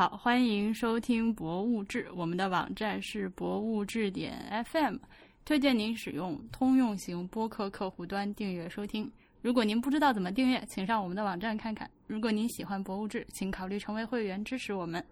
[0.00, 4.96] 好，欢迎收听《博物志》，我们的网站是博物志点 FM，
[5.44, 9.12] 推荐您使用通用型播客客户端订阅收听。
[9.42, 11.86] 如果您不知道怎么订阅，请上我们的网站看看。
[12.06, 15.04] 如果您喜欢《博物志》，请考虑成为会员支持我们。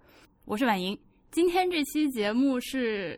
[0.47, 0.99] 我是婉莹，
[1.33, 3.15] 今天这期节目是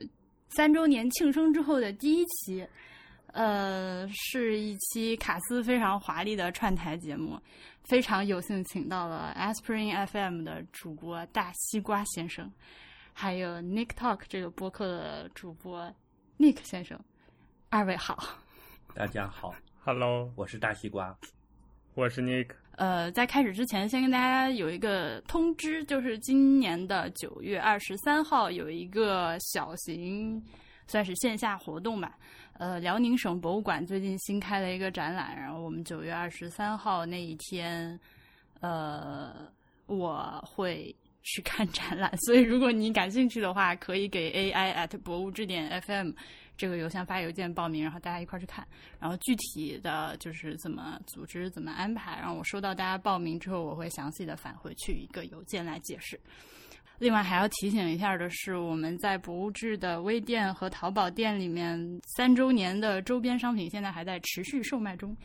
[0.49, 2.67] 三周年庆生之后的第一期。
[3.33, 7.39] 呃，是一期卡斯非常华丽的串台节目，
[7.85, 12.51] 非常有幸请到了 Aspirin FM 的主播大西瓜先生，
[13.13, 15.93] 还有 Nick Talk 这个播客的主播
[16.39, 16.99] Nick 先生，
[17.69, 18.19] 二位好。
[18.95, 21.17] 大家好， Hello，我是大西瓜，
[21.95, 22.51] 我是 Nick。
[22.77, 30.43] 呃，在开始之前，先跟大家有一个通知，就是今年的九月二十三号有一个小型，
[30.87, 32.17] 算是线下活动吧。
[32.61, 37.99] 呃，辽宁省博物馆最近新开了一个展览，然后我们九月二十三号那一天，
[38.61, 39.51] 呃，
[39.87, 46.11] 我会去看展览，所以如果你感兴趣的话，可以给 AI at 博物志点 FM
[46.55, 48.69] 这个邮箱发邮件报名，然后大家一块去看。
[48.99, 56.21] 然后具体的就是怎么组织、怎么安排，然后我收到大家报名之后，我会详细的返回去一个邮件来解释。
[57.01, 65.17] 另外还要提醒一下的是，我们在博物志的微店和淘宝店里面三周年的周边商品现在还在持续售卖中，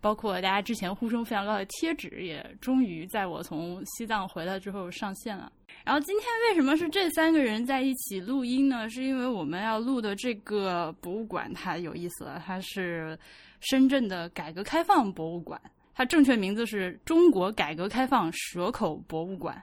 [0.00, 5.50] 包括大家之前呼声非常高的贴纸，也终于在我从西藏回来之后上线了。
[5.84, 8.88] 然后今天为什么是这三个人在一起录音呢？
[8.88, 13.18] 是因为我们要录的这个博物馆它有意思了，它是
[13.58, 15.60] 深圳的改革开放博物馆，
[15.94, 19.60] 它正确名字是中国改革开放蛇口博物馆。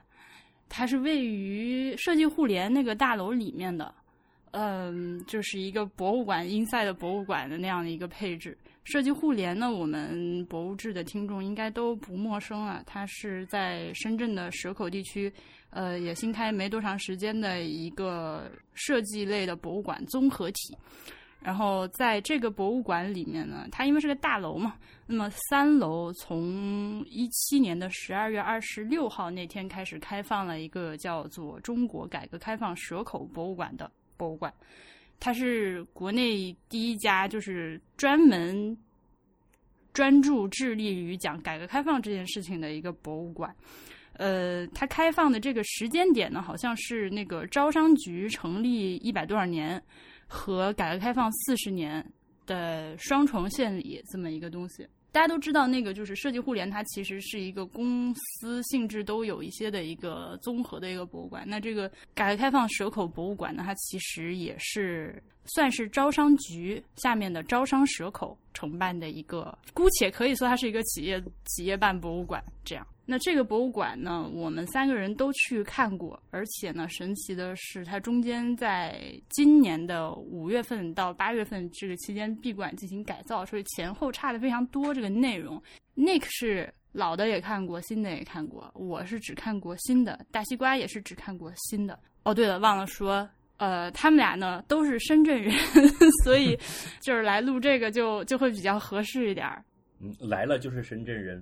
[0.74, 3.94] 它是位于设计互联那个大楼里面的，
[4.52, 8.56] 嗯，就是一个博物馆 inside 的博物馆的那样的一个配置。
[8.84, 12.82] 设计互联呢，我们博物志的听众应该都不陌生了。
[12.86, 15.30] 它是在深圳的蛇口地区，
[15.68, 20.74] 呃，也新开没多长时间的一个设计类的博物馆综合体。
[21.38, 24.74] 然后在这个博物馆里面呢，它因为是个大楼嘛，
[25.12, 34.50] 那么三楼从一七年的十二月二十六号那天开始开放了一个叫做“中国改革开放蛇口博物馆”的博物馆，
[35.20, 38.74] 它是国内第一家就是专门
[39.92, 43.54] 专注致力于讲改革开放这件事情的一个博物馆。
[44.14, 49.82] 呃，它开放的这个时间点呢，好像是那个招商局成立一百多少年。
[50.34, 52.02] 和改革开放四十年
[52.46, 61.44] 的双重献礼这么一个东西，大家都知道，那个就是设计互联，它其实是一个公司性质都有一些的一个综合的一个博物馆。
[61.46, 72.86] 那这个改革开放蛇口博物馆呢，它其实也是算是招商局下面的招商蛇口承办的一个，姑且可以说它是一个企业企业办博物馆这样。
[73.04, 84.94] 那这个博物馆呢，我们三个人都去看过，而且呢，神奇的是，它中间在今年的五月份到八月份这个期间闭馆进行改造，所以前后差的非常多。
[84.94, 85.60] 这个内容
[85.96, 91.98] ，Nick 是老的也看过，新的也看过，我是只看过新的，大西瓜也是只看过新的。
[92.22, 93.28] 哦，对了，忘了说，
[93.62, 95.54] 呃，他们俩呢都是深圳人，
[96.24, 96.58] 所以
[97.00, 99.64] 就是来录这个就就会比较合适一点儿。
[100.00, 101.40] 嗯，来了就是深圳人。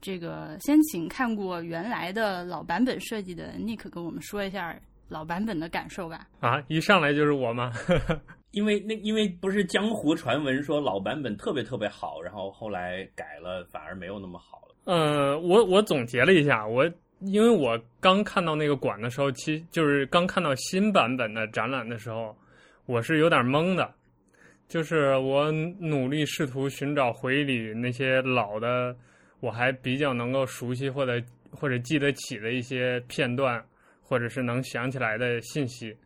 [0.00, 4.74] 这个先请看过原来的老版本设计的 Nick 跟我们说一下
[5.06, 6.26] 老版本的感受吧。
[6.40, 7.70] 啊，一上来就是我吗？
[8.52, 14.74] 因为那因为不是江湖传闻说老版本特别特别好，然后后来改了反而没有那么好了。
[14.86, 22.36] 呃，我我总结了一下，我因为我刚看到那个馆的时候，其就是刚看到新版本的展览的时候，
[22.86, 23.94] 我是有点懵的，
[24.68, 28.96] 就是我努力试图寻找回忆里那些老的。
[29.40, 31.18] 我还比较能够熟悉或者
[31.50, 33.64] 或者记得起的一些片段，
[34.02, 35.96] 或者是能想起来的信息，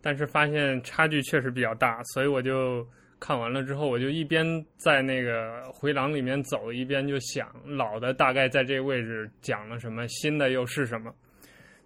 [0.00, 2.86] 但是发现差距确实比较大，所以我就
[3.24, 4.44] 看完了之后，我就一边
[4.76, 11.10] 在那个回廊里面走，一边就想老的大概在这个位置讲了什么，新的又是什么。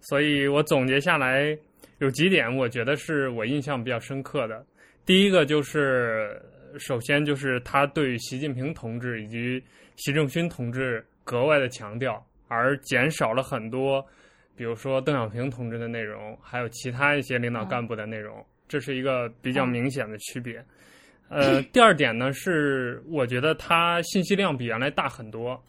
[0.01, 1.57] 所以我总结下来
[1.99, 4.65] 有几点，我觉得是我印象比较深刻的。
[5.05, 6.41] 第一个就是，
[6.77, 9.63] 首先就是他对习近平同志以及。
[10.01, 14.01] 习仲勋同志格外的强调，而减少了很多，
[14.55, 20.63] 比如说邓小平同志的内容，还有其他一些领导干部的内容，这是一个比较明显的区别。
[21.29, 25.61] 呃，第二点呢是，我觉得它信息量比原来大很多，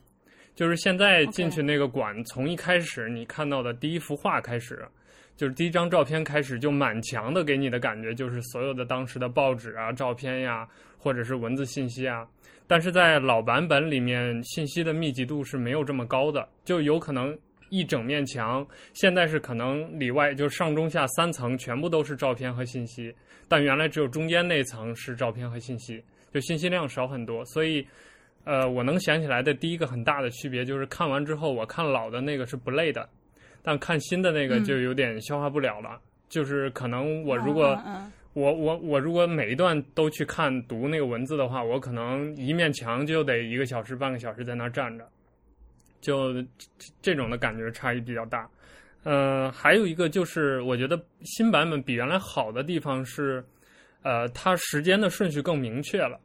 [0.54, 4.88] 就是现在进去那个馆，从一开始你看到的第一幅画开始，
[5.36, 10.66] 就是第一张照片开始，就满墙的给你的感觉就是所有的当时的报纸啊、照片呀，
[10.96, 12.26] 或者是文字信息啊。
[12.66, 17.36] 但是在老版本里面，信息的密集度是没有这么高的，就有可能
[17.70, 23.14] 一整面墙，现在是可能里外就是上中下三层全部都是照片和信息，
[23.48, 26.02] 但原来只有中间那层是照片和信息，
[26.32, 27.44] 就信息量少很多。
[27.46, 27.86] 所以，
[28.44, 33.08] 呃，我能想起来的第一个很大的区别就是看完之后，我看老的那个是不累的，
[33.62, 35.98] 但看新的那个就有点消化不了了。
[36.28, 37.76] 就是可能我如果
[38.34, 45.08] 我我我如果每一段都去看读那个文字的话，我可能一面墙就得一个小时半个小时在那儿站着。
[46.00, 46.34] 就
[47.02, 48.48] 这种的感觉差异比较大，
[49.02, 53.44] 呃，还有一个就是我觉得新版本比原来好的地方是，
[54.02, 56.18] 呃，它时间的顺序更明确了，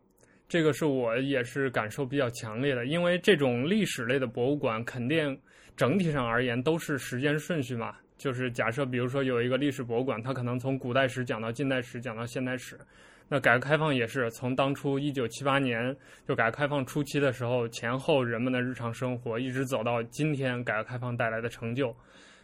[0.48, 5.38] 这个是我也是感受比较强烈的，因为这种历史类的博物馆肯定
[5.76, 12.80] 整体上而言都是时间顺序嘛，就是假设比如说有一个历史博物馆，它可能从古代史讲到近代史，讲到现代史。
[13.28, 15.96] 那改革开放也是从当初一九七八年
[16.28, 21.96] 就改革开放初期的时候前后人们的日常生活，一直走到今天改革开放带来的成就。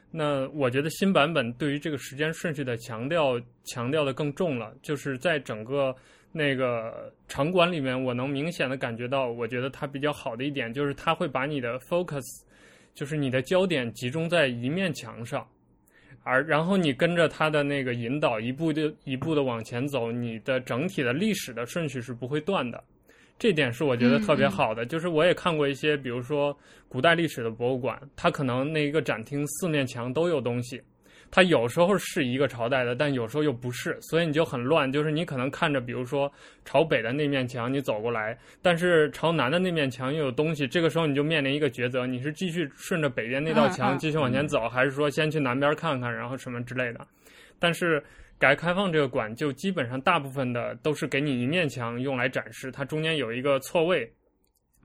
[0.10, 5.96] 那我觉得新版本对于这个时间顺序的强调强调的更重了，就是在整个
[6.32, 12.24] 那个场馆里面，我能明显的感觉到，我觉得它比较好的一点就是它会把你的 focus，
[12.94, 15.48] 就是你的焦点集中在一面墙上。
[16.24, 22.84] 而然后你跟着他的那个引导，一步就一步的往前走，你的整体的历史的顺序是不会断的，
[23.40, 24.86] 这点是我觉得特别好的。
[24.86, 26.56] 就是我也看过一些，比如说
[26.88, 30.82] 古代历史的博物馆，它可能那一个展厅四面墙都有东西。
[31.34, 34.92] 它有时候是一个朝代的，但有时候又不是，所以你就很乱。
[34.92, 36.30] 就是你可能看着，比如说
[36.66, 47.00] 朝北的那面墙，你走过来，但是朝南的那面墙又有东西，这个时候你就面临一个抉择：你是继续顺着北边那道墙继续往前走，还是说先去南边看看，然后什么之类的？
[47.60, 48.04] 但是
[48.38, 54.12] 改革开放这个馆就基本上大部分的都是给你一面墙用来展示，它中间有一个错位，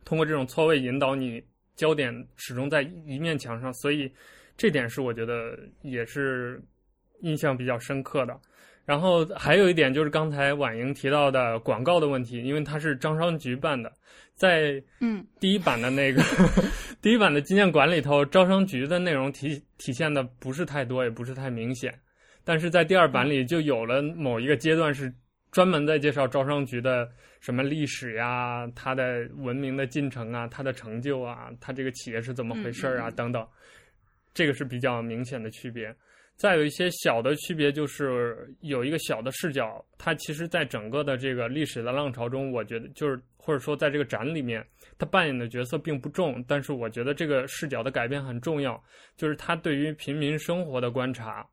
[0.05, 1.43] 通过这种错位引导你
[1.75, 4.09] 焦点始终在一面墙上，所以。
[4.57, 6.61] 这点是我觉得也是
[7.21, 8.39] 印象比较深刻的。
[8.85, 13.93] 然后还有一点就是刚才婉莹提到的广告的问题，因为它是招商局办的，
[14.37, 16.23] 在嗯第一版的那个
[17.03, 21.93] 第一版的纪念馆里头，招商局的内容体体现的不是太多，也不是太明显。
[22.45, 25.13] 但是在第二版里就有了某一个阶段是
[25.51, 27.09] 专门在介绍招商局的
[27.41, 33.45] 什么历史呀、它的文明的进程啊、它的成就啊、它这个企业是怎么回事啊等等。
[34.37, 35.97] 这个是比较明显的区别，
[36.37, 44.63] 再有一些小的区别，就是有一个小的视角，它其实，在整个的这个历史的浪潮中，我觉得就是或者说在这个展里面，
[44.99, 48.79] 它扮演的角色并不重，但是我觉得这个视角的改变很重要，
[49.17, 51.49] 就是它对于平民生活的观察，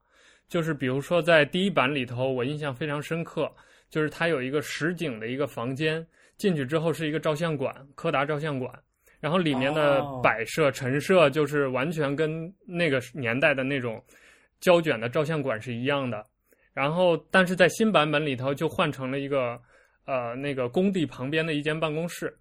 [0.49, 3.49] 就是比如说在第一版里头，我印象非常深刻，
[3.89, 8.77] 就是它有一个实景的一个房间，进去之后是一个照相馆，柯达照相馆。
[9.23, 14.03] 然后里面的摆设陈设就是完全跟那个年代的那种
[14.59, 16.25] 胶卷的照相馆是一样的。
[16.73, 19.57] 然后，但是在新版本里头就换成了一个
[20.05, 22.37] 呃那个工地旁边的一间办公室，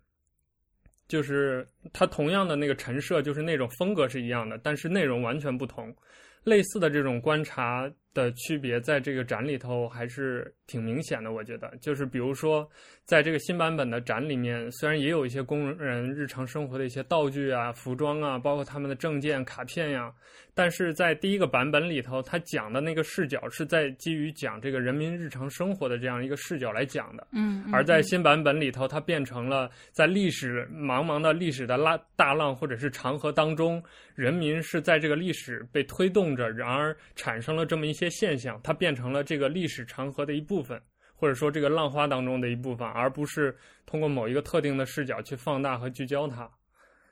[1.07, 5.95] 就是它同样的那个陈设就是那种风格是一样的，但是内容完全不同。
[6.43, 7.89] 类似的这种观察。
[8.15, 12.71] 的区别在这个展里头还是挺明显的，我觉得就是比如说，
[13.05, 20.13] 在这个新版本的展里面，虽然也有一些工人日常生活的一些道具啊、服装啊，包括他们的证件、卡片呀，
[20.55, 33.83] 但是在第一个版本里头，他讲的那个视角是在基于讲这个人民日常生活的这样一个视角来讲的，嗯，而在新版本里头，它变成了在历史茫茫的历史的拉大浪或者是长河当中，
[34.15, 38.03] 人民是在这个历史被推动着，然而产生了这么一些。
[38.03, 40.77] 些现象，它变成了这个历史长河的一部分，
[41.23, 46.51] 或者说这个浪花当中的一部分，而不是通过某一个特定的视角去放大和聚焦它。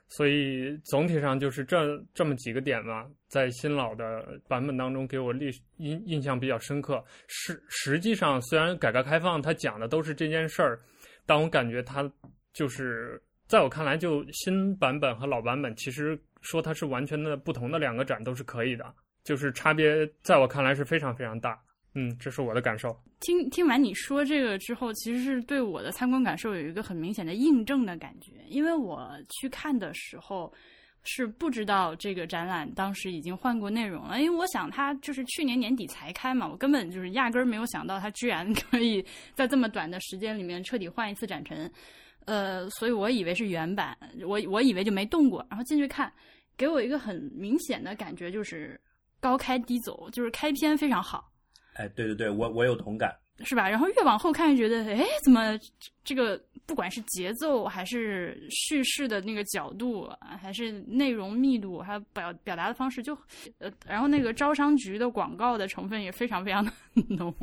[0.09, 7.01] 所以总体上就是这这么几个点吧，在新老的版本当中给我历印印象比较深刻。
[7.29, 10.77] 实实际上，虽然改革开放它讲的都是这件事儿，
[11.25, 12.03] 但我感觉它
[12.51, 18.93] 就是在我看来，就新版本和老版本，其实说它是完全的不同的两个展都是可以的。
[19.23, 21.57] 就是差别，在我看来是非常非常大。
[21.93, 22.97] 嗯，这是我的感受。
[23.19, 28.31] 听听完你说这个之后，其实是对我的参观感受有一个很明显的印证的感觉。
[28.47, 30.51] 因为我去看的时候
[31.03, 39.05] 是不知道这个展览当时已经换过内容了，因为我想它就是去年年底才开嘛，我根本就是压根儿没有想到它居然 可以
[39.35, 41.69] 在这么短的时间里面彻底换一次展陈。
[42.25, 46.11] 呃，所以我以为是原版，我我以为就没动过，然后进去看，
[46.55, 48.79] 给我一个很明显的感觉就是。
[49.23, 51.30] 高开低走，就是开篇非常好，
[51.73, 53.15] 哎，对对对，我我有同感。
[53.43, 53.67] 是吧？
[53.67, 55.57] 然后越往后看，觉得哎，怎么
[56.03, 60.07] 这个不管是节奏，还是叙事的那个角度，
[60.39, 63.17] 还是内容密度，还有表表达的方式，就
[63.57, 66.71] 呃，然后那个招商局的广告的成分也非常非常的
[67.09, 67.33] 浓。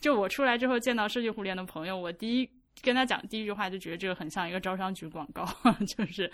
[0.00, 2.48] 就我出来之后见到设计互联的朋友，我第一
[2.82, 5.46] 跟他讲第一句话就觉得这个很像一个招商局广告，
[5.98, 6.30] 就是。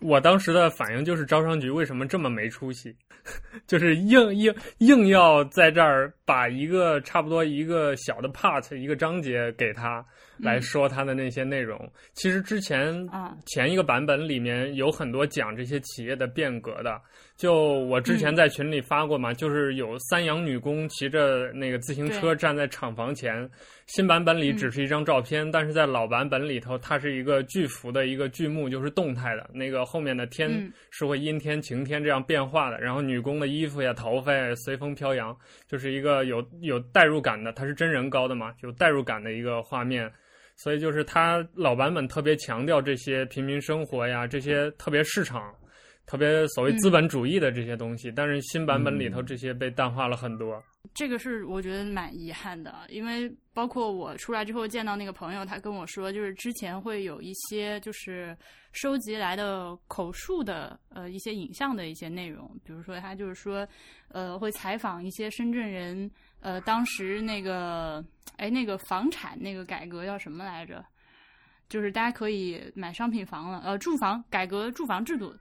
[0.00, 2.94] 我当时的反应就是招商局为什么这么没出息，
[3.66, 10.04] 就是硬硬硬要在这儿把一个差不多一个小的 part 一个章节给他
[10.36, 11.90] 来说他的那些内容。
[12.12, 17.00] 其实之前啊前一个版本里面有很多讲这些企业的变革的。
[17.36, 23.48] 就我之前在群里发过嘛，就是有三洋女工骑着那个自行车站在厂房前。
[23.84, 29.48] 新版本里只是一张照片，但是在老版本里头，它是一个巨幅的一个剧目，就是动态的。
[29.52, 32.80] 那个后面的天是会阴天、晴天这样变化的。
[32.80, 35.36] 然后女工的衣服呀、头发呀随风飘扬，
[35.68, 37.52] 就是一个有有代入感的。
[37.52, 40.10] 它是真人高的嘛，有代入感的一个画面。
[40.56, 45.54] 所以就是它老版本特别强调这些平民生活呀，这些特别市场。
[46.06, 50.62] 特别所谓资本主义的这些东西，但是新版本里头这些被淡化了很多。
[50.96, 58.34] 这个是我觉得蛮遗憾的，因为包括我出来之后见到那个朋友，他跟我说，就是之前会有一些就是
[58.72, 63.68] 收集来的口述的呃一些影像的一些内容，比如说他就是说
[64.08, 66.10] 呃会采访一些深圳人，
[66.40, 68.02] 呃当时那个
[68.38, 70.82] 哎那个房产那个改革叫什么来着？
[71.68, 75.36] 就是大家可以买商品房了，呃住房改革住房制度。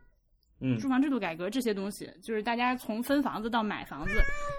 [0.61, 4.11] 嗯，住房制度改革这些东西，就是大家从分房子到买房子，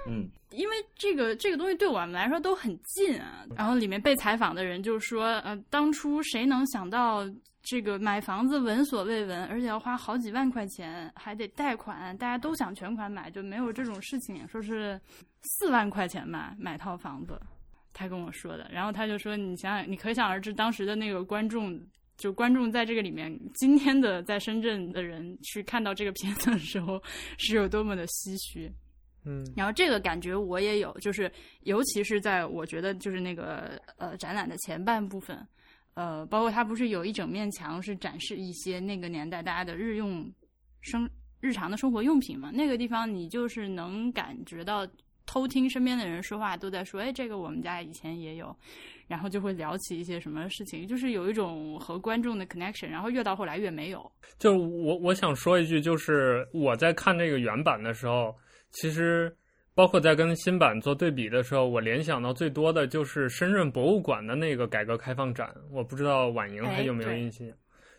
[0.06, 3.44] 嗯，因为这个这个东西对我们来说都很近啊。
[3.56, 7.24] 然后里面被采访的人就说，呃，当初谁能想到
[7.62, 14.46] 这个买房子闻所未闻，而且要花好几万块钱，还得贷款，大家都想全款买，就没有这种事情。
[14.46, 15.00] 说是
[15.40, 17.40] 四万块钱吧，买套房子，
[17.94, 18.68] 他跟我说的。
[18.70, 21.80] 然后他就说，你想想，你可想而知当时的那个观众。
[22.16, 27.02] 就观众在这个里面，今天的在深圳的人去看到这个片子的时候，
[27.38, 28.72] 是有多么的唏嘘。
[29.24, 31.30] 嗯，然后这个感觉我也有，就是
[31.62, 35.36] 尤其是在我觉得就是那个呃展览的前半部分，
[35.94, 40.32] 呃，包括它不是有一整面墙是展示一些那个年代大家的日用
[40.80, 44.86] 生日常的生活用品嘛，那个地方你就是能感觉到
[45.26, 48.56] 偷听身边的人说话都在说，哎，这个我们家以前也有。
[49.08, 54.10] 然后就会聊起一些什么事情，就是有一种和观众的 connection，然后越到后来越没有。
[54.36, 58.34] 就是我我想说一句，就是我在看这个原版的时候，
[58.72, 59.32] 其实
[59.76, 65.54] 包括在跟新版做对比的时候，我联想到最多的就是深圳博物馆的那个改革开放展。
[65.70, 67.46] 我不知道婉莹还有没有印象？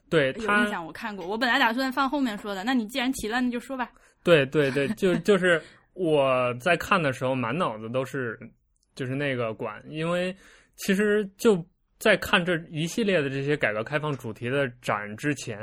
[0.09, 1.25] 对，有印象，我看过。
[1.25, 3.89] 我本来打算放后面说的，那你既然提了，那就说吧。
[4.23, 5.61] 对对对，就 就是
[5.97, 8.39] 我在看的时候，满脑子都是
[8.95, 10.35] 就是那个馆，因为。
[10.79, 11.65] 其实就
[11.97, 15.57] 在看这一系列的这些改革开放主题的展之前，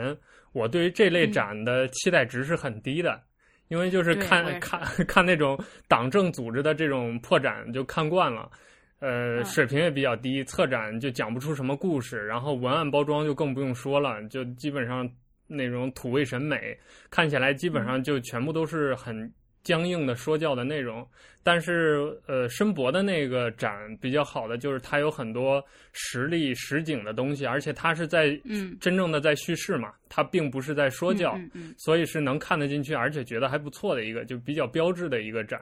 [0.51, 3.23] 我对于这类展的期待值是很低的，
[3.69, 8.51] 因为就是看看 看那种党政组织的这种破展就看惯了，
[8.99, 15.09] 呃，水平也比较低，策展就讲不出什么故事，然后文案包装就更不用说了，就基本上
[15.47, 16.77] 那种土味审美，
[17.09, 19.33] 看起来基本上就全部都是很。
[19.65, 21.05] 僵硬的说教的内容，
[21.43, 31.41] 但是呃，申博的那个展比较好的就是它有很多实例实景的东西，而且它是在嗯真正的在叙事嘛，它并不是在说教，
[31.79, 35.59] 所以是能看得进去，而且觉得还不错的一个就比较标志的一个展。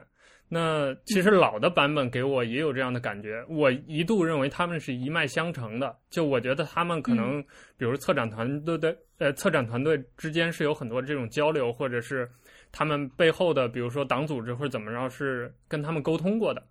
[0.49, 7.41] 那其实老的版本给我也有这样的感觉，我一度认为他们是一脉相承的，就我觉得他们可能
[7.77, 12.29] 比如策展团队的呃策展团队之间是有很多这种交流，或者是。
[12.73, 16.61] 他们背后的，比如说党组织或者怎么着，是跟他们沟通过的，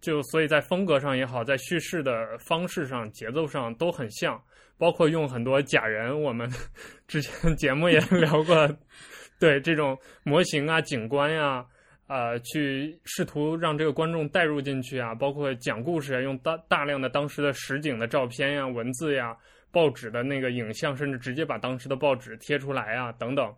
[0.00, 4.42] 就所以在风格上也好，在叙事的方式上、节奏上都很像，
[4.78, 6.50] 包括用很多假人，我们
[7.06, 8.76] 之前节目也聊过，
[9.38, 11.62] 对这种模型啊、景观呀，
[12.08, 19.36] 呃，去试图让这个观众带入进去啊，包括讲故事啊，用大大量的当时的实景的照片呀、文字呀、
[19.70, 23.54] 报纸的那个影像，甚至直接把当时的报纸贴出来啊，等等。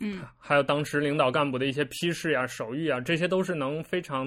[0.00, 4.26] 嗯，还有当时领导干部的一些批示呀、手谕啊，这些都是能非常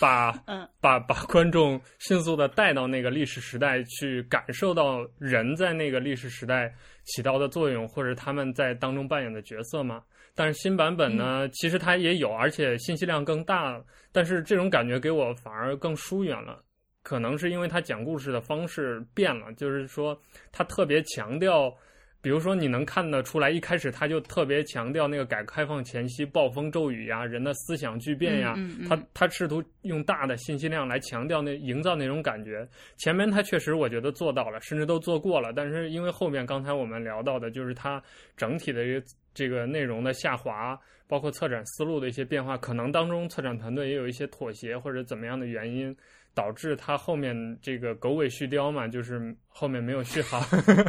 [0.00, 6.72] 把 嗯把 把观众迅速的带到那个历史时代去，感受到人在那个历史时代
[7.04, 10.00] 起到的作用，或者他们在当中扮演的角色嘛。
[10.32, 16.62] 但是新版本呢，其实它也有，而且信息量更大，但是这种感觉给我反而更疏远了。
[17.02, 20.16] 可能是因为他讲故事的方式变了，就是说
[20.52, 21.74] 他特别强调。
[22.22, 32.68] 比如说，你能看得出来，一开始他就特别强调那个改革开放前夕暴风骤雨呀、人的思想巨变呀，嗯嗯嗯他他试图用大的信息量来强调那营造那种感觉。
[32.98, 38.02] 前面他确实我觉得做到了，甚至都做过了，但是因为后面刚才我们聊到的，就是他
[38.36, 45.96] 整体的这个这个内容的下滑，包括策展思路的一些变化，可能当中策展团队也有一些妥协或者怎么样的原因。
[46.34, 50.40] 导致它后面这个狗尾续貂嘛，就是后面没有续好。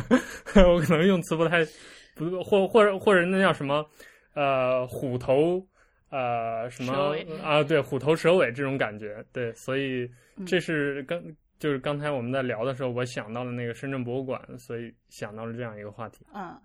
[0.68, 1.66] 我可能用词不太
[2.16, 3.86] 不或或者或者那叫什么
[4.34, 5.66] 呃虎头
[6.10, 7.64] 呃什么啊？
[7.64, 9.24] 对，虎头蛇尾这种感觉。
[9.32, 11.22] 对，所以嗯这是刚
[11.60, 16.26] 就是刚才我们在聊的时候，我想到了那个深圳博物馆，所以想到了这样一个话题。
[16.34, 16.60] 嗯，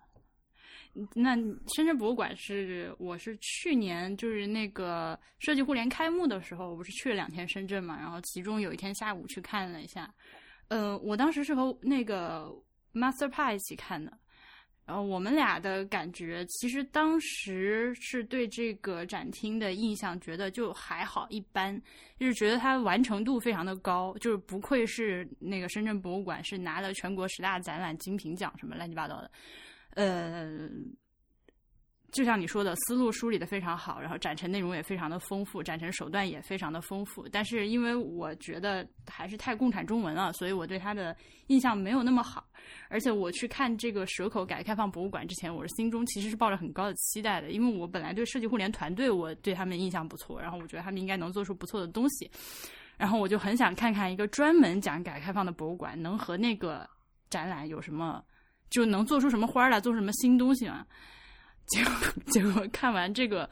[1.15, 1.37] 那
[1.75, 10.13] 深圳博物馆是我是去年就是那个设计互联开幕的时候，我不是去了两天深圳嘛，然后其中有一天下午去看了一下，
[10.69, 12.51] 呃，我当时是和那个
[12.95, 14.13] Master 派一起看的。
[14.87, 21.77] 然后我们俩的感觉，其实当时是对这个展厅的印象觉得就还好一般，
[22.21, 29.29] 就是觉得它完成度非常的高，就是不愧是那个深圳博物馆是拿了全国十大展览精品奖什么乱七八糟的，
[29.97, 30.69] 呃，
[32.13, 37.27] 就像你说的，思路梳理的非常好，然后展陈内容也非常的丰富，展陈手段也非常的丰富。
[37.31, 41.17] 但是因为我觉得还是太共产中文了，所以我对它的
[41.49, 42.47] 印象没有那么好。
[42.89, 52.31] 而且我去看这个蛇口改革开放博物馆之前，我是心中其实是抱着很高的期待的，因为我本来对设计互联团队我对他们印象不错，然后我觉得他们应该能做出不错的东西，
[52.97, 56.89] 然后我就很想看看一个专门讲改革开放的博物馆能和那个
[57.31, 58.25] 展览有什么，
[58.71, 60.87] 就能做出什么花儿来，做出什么新东西嘛。
[61.67, 61.93] 结果
[62.33, 63.49] 结果看完这个，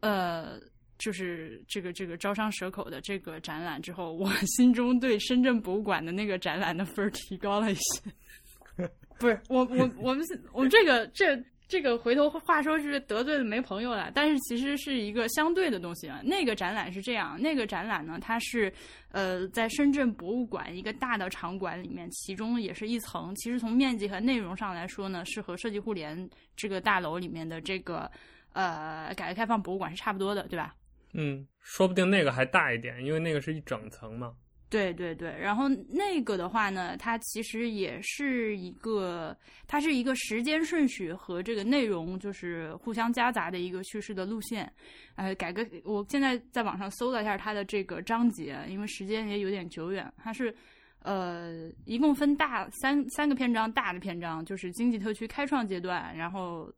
[0.00, 0.60] 呃。
[0.96, 8.00] 就是这个这个招商蛇口的这个展览之后，我心中对深圳博物馆的那个展览的分儿提高了一些。
[9.18, 16.20] 不是我我我们我们这个这这个回头话说是得罪了没朋友了，但是其实是一个相对的东西啊。
[16.22, 18.72] 那个展览是这样，那个展览呢，它是
[19.10, 23.34] 呃在深圳博物馆一个大的场馆里面，其中也是一层。
[23.36, 28.10] 其实从面积和内容上来说呢，是和设计互联这个大楼里面的这个
[28.52, 30.74] 呃改革开放博物馆是差不多的，对吧？
[31.14, 34.34] 嗯，说不定那个还大一点，因为那个是一整层嘛。
[34.74, 39.36] 对对对，然后那个的话呢，它其实也是一个，
[39.68, 44.68] 它是一个时间顺序和这个内容就是互相夹杂的一个叙事的路线。
[45.14, 50.52] 呃，改革，我现在在网上搜了一下它的这个章节，因为时间也有点久远，它是
[51.02, 56.68] 呃一共分大三三个篇章，大的篇章就是经济特区开创阶段，然后。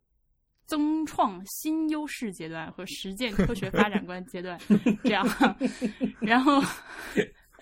[0.68, 4.58] 增创新优势阶段和实践科学发展观阶段，
[5.04, 5.24] 这样，
[6.18, 6.60] 然后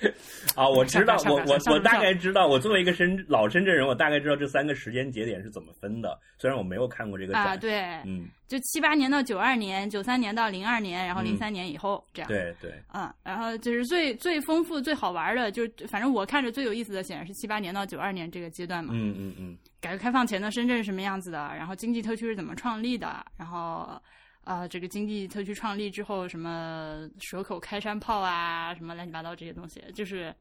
[0.56, 6.18] 啊，我知道，我我我大概知道，我作为一个深老深圳人，我大概知道这三个时间节点是怎么分的。
[6.38, 12.28] 虽然我没有看过这个展，啊，对，嗯，就七八年到九二年，九三年到零二年，然后嗯零三年以后、这样。
[12.28, 18.92] 对对，啊，然后就是最最丰富、最好玩的，就是反正我看着最有意思的，显然是七八年到九二年这个阶段嘛。
[18.94, 21.38] 嗯嗯嗯，改革开放前的深圳是什么样子的？
[21.56, 23.24] 然后经济特区是怎么创立的？
[23.36, 24.00] 然后，
[24.44, 30.34] 呃，这个经济特区创立之后，什么蛇口开山炮啊，什么乱七八糟这些东西，就是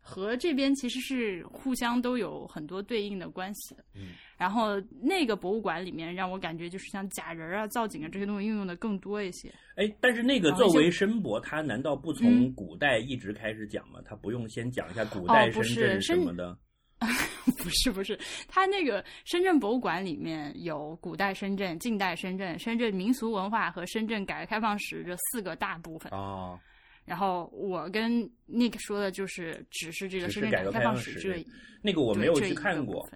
[0.00, 3.76] 和这边其实是互相都有很多对应的关系。
[3.94, 4.12] 嗯。
[4.36, 9.52] 然后那个博物馆里面，让我感觉就是像假人啊、造景啊这些东西运用的更多一些。
[9.74, 14.00] 哎，但是那个作为申博，他难道不从嗯古代一直开始讲吗？
[14.04, 16.56] 他不用先讲一下古代深圳什么的？
[17.56, 26.10] 不是不是，它那个深圳博物馆里面有古代深圳、近代深圳、深圳民俗文化和深圳改革开放史这四个大部分。
[26.12, 26.58] 哦，
[27.04, 31.44] 然后我跟 Nick 说的就是，只是这个深圳改革开放史这
[31.82, 33.08] 那个我没有去看过。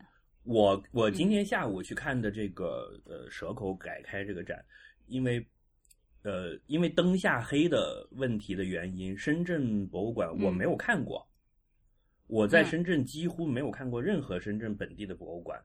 [0.44, 4.64] 我我今天下午去看的这个呃蛇口改开这个展，
[5.06, 5.44] 因为
[6.22, 11.24] 呃因为灯下黑的问题的原因，深圳博物馆我嗯没有看过。
[12.32, 15.60] 我在嗯深圳几乎没有看过任何深圳本地的博物馆，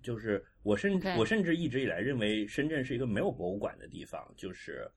[0.00, 4.88] 就是我甚 OK 我甚至一直以来认为深圳是一个没有博物馆的地方，就是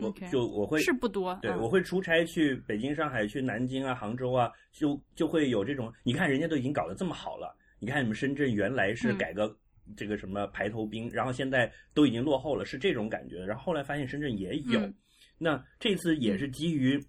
[0.00, 1.38] 我就我会是不多。
[1.40, 9.56] 对，嗯我会出差去北京、上海、去南京啊、杭州啊，就就会有这种，你看人家都已经搞得这么好了，你看你们深圳原来是嗯改革
[9.96, 13.38] 这个什么排头兵，然后现在都已经落后了，是这种感觉。
[13.44, 14.92] 然后后来发现深圳也有，嗯
[15.38, 17.00] 那这次也是基于。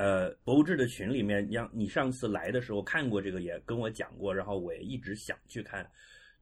[0.00, 5.86] 呃，博物志的群里面，让你上次来的时候看过这个，也跟我讲过，然后我也一直想去看，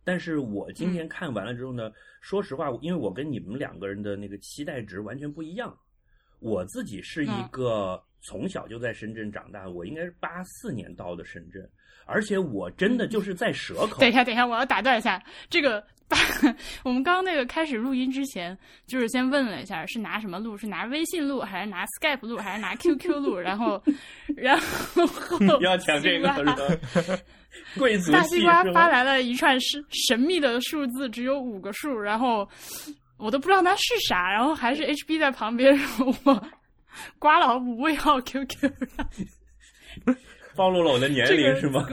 [0.05, 1.91] 但是我今天看完了之后呢，
[2.21, 5.77] 说实话，因为我跟你们两个人的那个期待值完全不一样，
[6.39, 7.49] 我自己是一嗯。
[7.51, 11.69] 个从小就在深圳长大，我应该是八四年到的深圳，
[12.07, 13.99] 而且我真的就是在蛇口。
[14.03, 15.85] 等一下，等一下，我要打断一下，这个
[16.83, 23.83] 我们刚刚那个开始录音之前，就是先问了一下是拿什么录，是拿微信录还是拿 Skype 录还是拿 QQ 录，然后
[24.37, 27.25] 然后要讲这个是
[27.79, 32.49] 贵族大西瓜发来了一串是神秘的数字，只有五个数，然后
[33.17, 35.79] 我都不知道那是啥，然后还是 HB 在旁边，
[36.25, 36.49] 我
[37.19, 38.71] 刮了五位号 QQ，
[40.57, 41.87] 暴露了我的年龄是吗？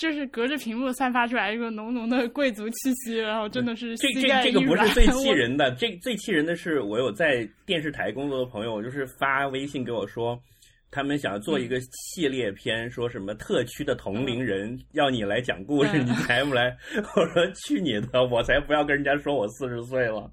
[0.00, 10.40] 就是隔着屏幕散发出来一个浓浓的贵族气息，然后真的是这这这个不是最气人的，这最气人的是我有在电视台工作的朋友，就是发微信给我说，
[10.90, 16.74] 他们想要做一个系列片，说什么特区的同龄人要你来讲故事，你来不来？
[17.14, 20.32] 我说去你的，我才不要跟人家说我四十岁了。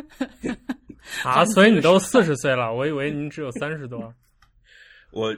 [1.22, 4.14] 啊，所以你都四十岁了，我以为您只有三十多。
[5.12, 5.36] 我。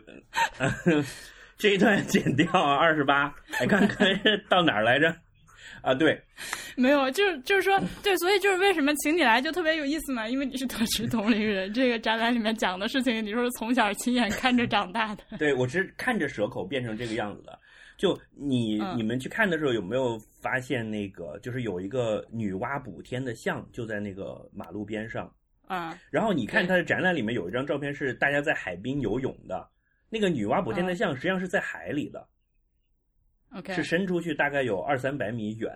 [1.58, 4.08] 这一段剪掉啊， 二十八，来看看
[4.48, 5.14] 到哪儿来着？
[5.82, 6.20] 啊，对，
[6.76, 15.22] 没有，就是就是说，对，所以就是为什么请你来就特别有意思嘛，因为你是特区同龄人，这个展览里面讲的事情，你说是从小亲眼看着长大的。
[15.38, 17.58] 对，我是看着蛇口变成这个样子的。
[17.96, 25.32] 就你你们去看的时候，有没有发现那个，就是有一个女娲补天的像，就在那个马路边上
[25.66, 25.96] 啊。
[26.10, 29.66] 然后你看它的展览里面有一张照片，是大家在海滨游泳的。
[30.08, 32.28] 那个女娲补天的像实际上是在海里的
[33.54, 35.70] ，OK，是伸出去大概有二三百米远，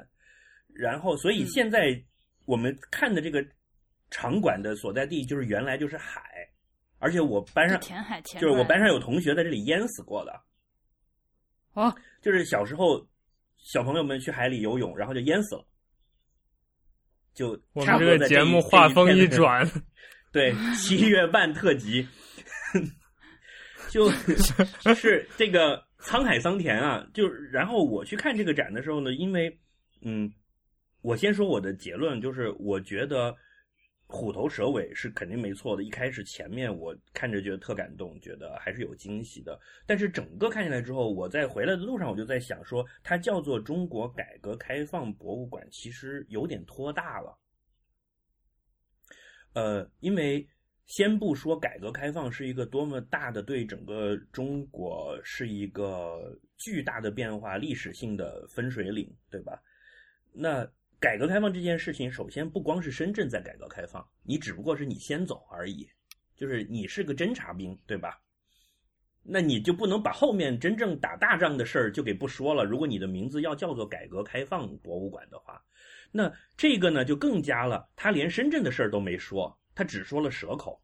[0.72, 2.00] 然后所以现在
[2.46, 3.44] 我们看的这个
[4.10, 6.22] 场馆的所在地就是原来就是海，
[6.98, 10.40] 而且我班上填海填就是我班上有同学在这里淹死过的，
[11.74, 13.06] 哦，就是小时候
[13.58, 15.66] 小朋友们去海里游泳，然后就淹死了，
[17.34, 19.68] 就我们这个节目画风一转，
[20.32, 22.08] 对 七月半特辑。
[23.90, 24.08] 就
[24.94, 29.58] 是这个沧海桑田啊，就然后我去看这个展的时候呢，因为
[30.02, 30.32] 嗯，
[31.02, 33.36] 我先说我的结论，就是我觉得
[34.06, 35.82] 虎头蛇尾是肯定没错的。
[35.82, 39.58] 一开始前面我看着觉得特感动，觉得还是有惊喜的。
[39.84, 47.36] 但是整个看下来之后，我在回来的路上我就在想说，它叫做中国改革开放博物馆，其实有点拖大了。
[49.54, 50.48] 呃，因为。
[50.90, 59.62] 先不说改革开放是一个多么大的对整个中国是一个巨大的变化、历史性的分水岭，对吧？
[60.32, 65.88] 那改革开放这件事情，首先不光是深圳在改革开放，你只不过是你先走而已，
[66.34, 68.20] 就是你是个侦察兵，对吧？
[69.22, 72.64] 那你就不能把后面真正打大仗的事儿就给不说了。
[72.64, 75.64] 如果你的名字要叫做改革开放博物馆的话，
[76.10, 79.56] 那这个呢就更加了，他连深圳的事儿都没说。
[79.74, 80.80] 他只说了蛇口，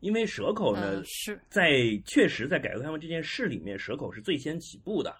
[0.00, 1.72] 因为蛇口呢是在
[2.06, 5.16] 确实在改革开放这件事里面，蛇口是最先起步的。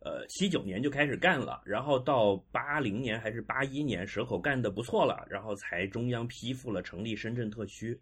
[0.00, 7.98] 呃，七九年就开始干了，然后到八零年还是八一年，蛇口干的不错了，然后才中央批复了成立深圳特区。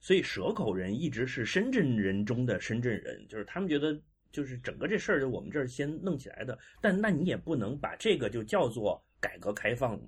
[0.00, 3.96] 所以蛇口人一直是深圳人中的深圳人，就是他们觉得
[4.32, 6.58] 就是整个这事儿就我们这儿先弄起来的。
[6.80, 10.00] 但那你也不能把这个就叫做改革开放。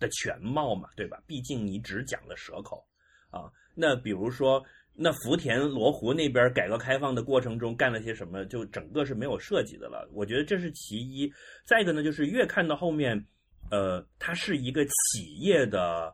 [0.00, 1.22] 的全貌嘛，对吧？
[1.26, 2.84] 毕竟你只讲了蛇口，
[3.30, 4.60] 啊，那比如说，
[4.94, 10.08] 那福田罗湖那边改革开放的过程中干了些什么，就整个是没有涉及的了。
[10.12, 11.32] 我觉得这是其一。
[11.64, 13.24] 再一个呢，就是越看到后面，
[13.70, 16.12] 呃，它是一个企业的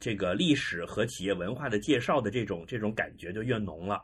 [0.00, 4.02] 这个历史和企业文化的介绍的这种这种感觉就越浓了。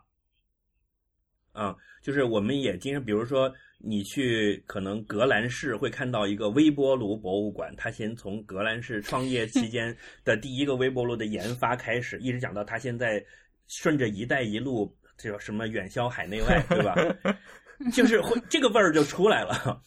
[1.52, 3.50] 啊，就是我们也经常，比如说。
[3.80, 13.24] 你去可能格兰仕会看到一个微波炉博物馆，他先从格兰仕创业期 间的第一个微波炉的研发开始，一直讲到他现在
[13.68, 16.96] 顺着“一带一路”这个什么远销海内外，对吧？
[17.94, 19.80] 就是会这个味儿就出来了。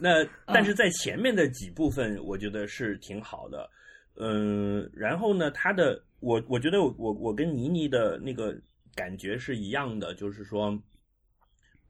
[0.00, 3.70] 那但是在前面的几部分，我觉得是挺好的。
[4.16, 8.60] 嗯，然后呢，他的我我觉得我我我跟倪妮的那个
[8.96, 10.76] 感觉是一样的，就是说。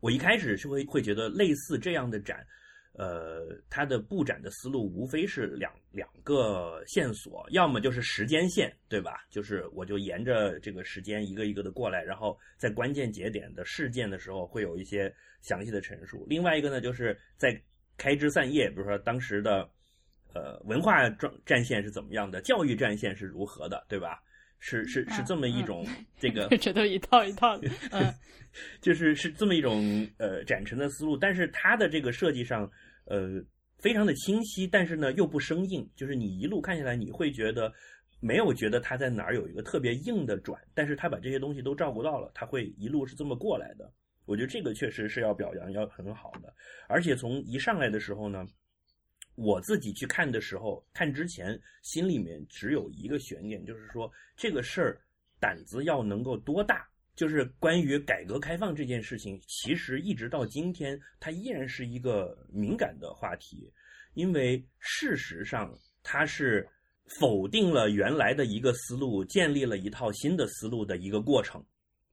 [0.05, 2.47] 我一开始是会会觉得类似这样的展，
[2.93, 9.25] 呃，它的布展的思路无非是两两个线索，要么就是时间线，对吧？
[9.31, 16.27] 就是我就沿着这个时间一个一个的过来，然后在关键节点的事件的时候会有一些详细的陈述。
[16.29, 17.59] 另外一个呢，就是在
[17.97, 19.67] 开枝散叶，比如说当时的
[20.35, 24.23] 呃文化战战线是怎么样的，教育战线是如何的，对吧？
[24.67, 25.87] 是是是这么一种
[26.19, 28.03] 这个， 这都一套一套的，嗯，
[28.81, 32.71] 就是是这么一种呃展陈的思路，但是它的这个设计上
[33.05, 33.45] 呃
[33.79, 37.71] 非常的清晰，但是呢又不生硬，就是你一路看下来你会觉得
[38.21, 43.93] 没有觉得它在哪儿有一个特别硬的转，但是他把这些东西都照顾到了，他会一路是这么过来的。
[44.25, 46.51] 我觉得这个确实是要表扬，要很好的。
[46.89, 48.47] 而且从一上来的时候呢，
[49.35, 55.01] 我自己去看的时候，看之前心里面只有一个悬念，就是说这个事儿
[55.41, 56.89] 胆子要能够多大。
[57.17, 63.73] 就是关于改革开放这件事情，其实一直到今天，它依然是一个敏感的话题，
[64.15, 66.69] 因为事实上它是
[67.21, 71.65] 否定了原来的一个思路，建立了一套新的思路的一个过程。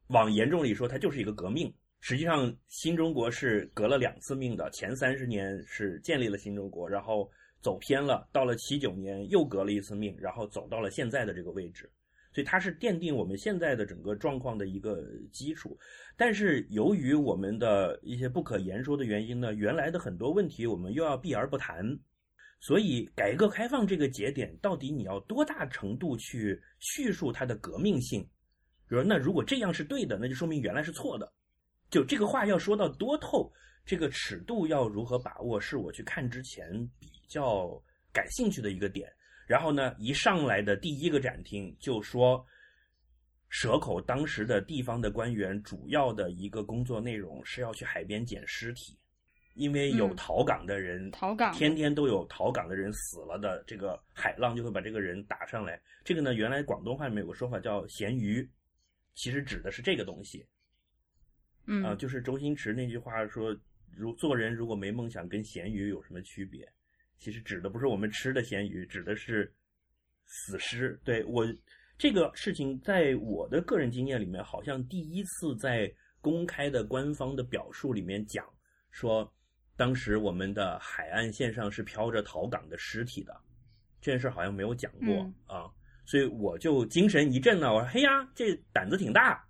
[0.10, 1.74] 往严重里说，它就是一个革命。
[2.02, 7.30] 实际上，新中国是革了两次命的，前三十年是建立了新中国，然后
[7.62, 11.90] 走偏了，到了七九年又革了一次命，然后走到了现在的这个位置。
[12.34, 15.78] 所以它是奠定我们现在的整个状况的一个基础，
[16.18, 21.86] 但是由于我们的一些不可言说的原因呢，原来的很多问题我们又要避而不谈，
[22.62, 28.24] 所以改革开放这个节点到底你要多大程度去叙述它的革命性？
[28.88, 31.32] 比如那如果这样是对的，那就说明原来是错的。
[31.91, 33.51] 就这个话要说到多透，
[33.86, 36.65] 这个尺度要如何把握，是我去看之前
[36.99, 37.80] 比较
[38.13, 39.12] 感兴趣的一个点。
[39.45, 42.43] 然后呢，一上来的第一个展厅就说，
[43.49, 48.97] 蛇口当时的地方的官员主要的一个工作内容是要去海边捡尸体，
[49.56, 55.77] 因为有逃港的人，逃港天天都有逃港的人死了的，这个海浪就会把这个人打上来。
[56.06, 58.49] 这个呢，原来广东话里面有个说法叫“咸鱼”，
[59.15, 60.45] 其实指的是这个东西。
[61.65, 63.56] 嗯啊，就是周星驰那句话说
[63.95, 66.67] ：“如做人如果没梦想，跟咸鱼有什么区别？”
[67.17, 69.54] 其实指的不是我们吃的咸鱼，指的是
[70.26, 71.00] 死尸。
[71.04, 71.45] 对我
[71.97, 78.43] 这个事情，在我的个人经验里面，好像第一次在公开的官方的表述里面讲
[78.89, 79.32] 说，
[79.76, 83.39] 当时我们的海岸线上是飘着逃港的尸体的，
[84.02, 85.69] 这件事好像没有讲过啊，
[86.06, 89.47] 所以我就精神一振呢，我说嘿呀，这胆子挺大，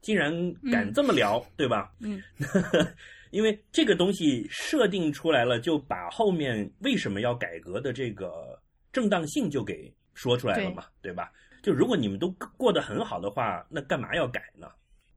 [0.00, 0.32] 竟然
[0.70, 1.92] 敢这么聊，对吧？
[2.00, 2.22] 嗯。
[3.30, 8.58] 因为这个东西设定出来了，就把后面为什么要改革的这个
[8.90, 11.30] 正当性就给说出来了嘛，对吧？
[11.62, 14.66] 就如果你们都过得很好的话，那干嘛要改呢？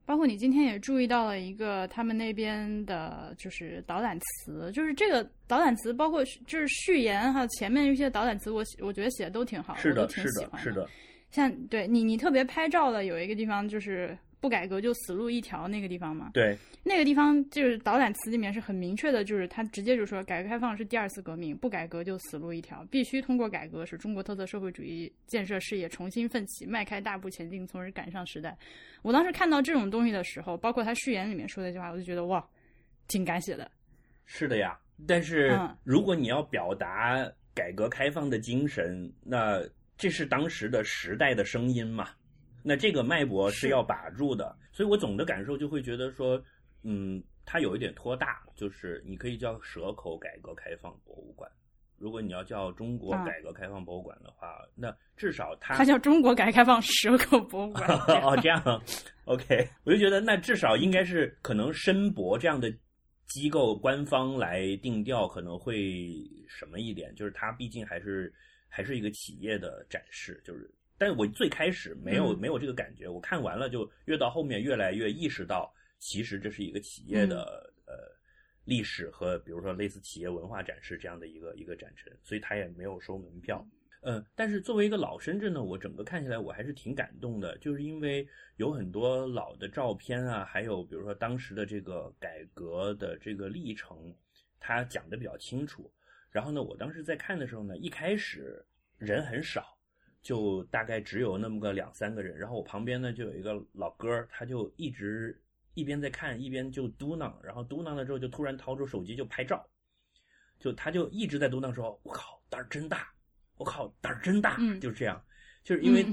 [0.04, 10.86] 包括你今天也注意到了一个他们那边的，就是导览词，就是这个导览词，包括就是序言还有，前面一些导览词，我我觉得写的都挺好，是的，挺喜欢的，是的。
[11.30, 14.14] 像对你，你特别拍照的有一个地方就是。
[14.42, 16.32] 不改革就死路一条那个地方嘛？
[16.34, 28.58] 对，那个地方就是导览词里面是很明确的，就是他直接就说，改革开放是第二次革命，不改革就死路一条，必须通过改革使中国特色社会主义建设事业重新奋起，迈开大步前进，从而赶上时代。
[29.02, 32.44] 我当时看到这种东西的时候，包括他序言里面说的一句话，我就觉得哇，
[33.06, 33.70] 挺敢写的。
[34.26, 34.76] 是的呀，
[35.06, 37.24] 但是如果你要表达
[37.54, 39.62] 改革开放的精神，那
[39.96, 42.08] 这是当时的时代的声音嘛？
[42.62, 46.42] 那这个脉搏是要把住的，所以我总的感受就会觉得说，
[46.82, 51.50] 嗯，它有一点拖大，就是你可以叫蛇口改革开放博物馆，
[51.98, 57.88] 如果你要叫中国改革开放博物馆的话，那至少它它叫中国改革开放蛇口博物馆。
[58.22, 58.82] 哦，这样
[59.24, 62.72] ，OK，我就觉得那至少应该是可能申博这样的
[63.26, 65.76] 机构官方来定调，可能会
[66.48, 68.32] 什么一点，就是它毕竟还是
[68.68, 70.70] 还是一个企业的展示，就是。
[71.02, 77.42] 但是我最开始没有没有这个感觉，我看完了就越到后面越来越意识到，其实这是一个企业的
[77.86, 77.92] 呃
[78.64, 83.66] 历史和比如说类似企业文化展示这样的一个一个展陈，所以他也没有收门票。
[84.02, 88.24] 嗯，但是作为一个老深圳呢，我整个看起来我还是挺感动的，就是因为
[88.58, 94.14] 有很多老的照片啊，还有比如说当时的这个改革的这个历程，
[94.60, 95.92] 他讲的比较清楚。
[96.30, 98.64] 然后呢，我当时在看的时候呢，一开始
[98.98, 99.71] 人很少。
[100.22, 105.36] 就大概只有那么个两三个人，然后我旁边呢就有一个老哥，他就一直
[105.74, 109.68] 一边在看，一边就嘟囔，然后嘟囔了之后就突然掏出手机就拍照，
[110.60, 113.12] 就他就一直在嘟囔说：“我靠，胆儿真大！
[113.56, 115.20] 我靠，胆儿真大！”就这样，
[115.64, 116.06] 就是因为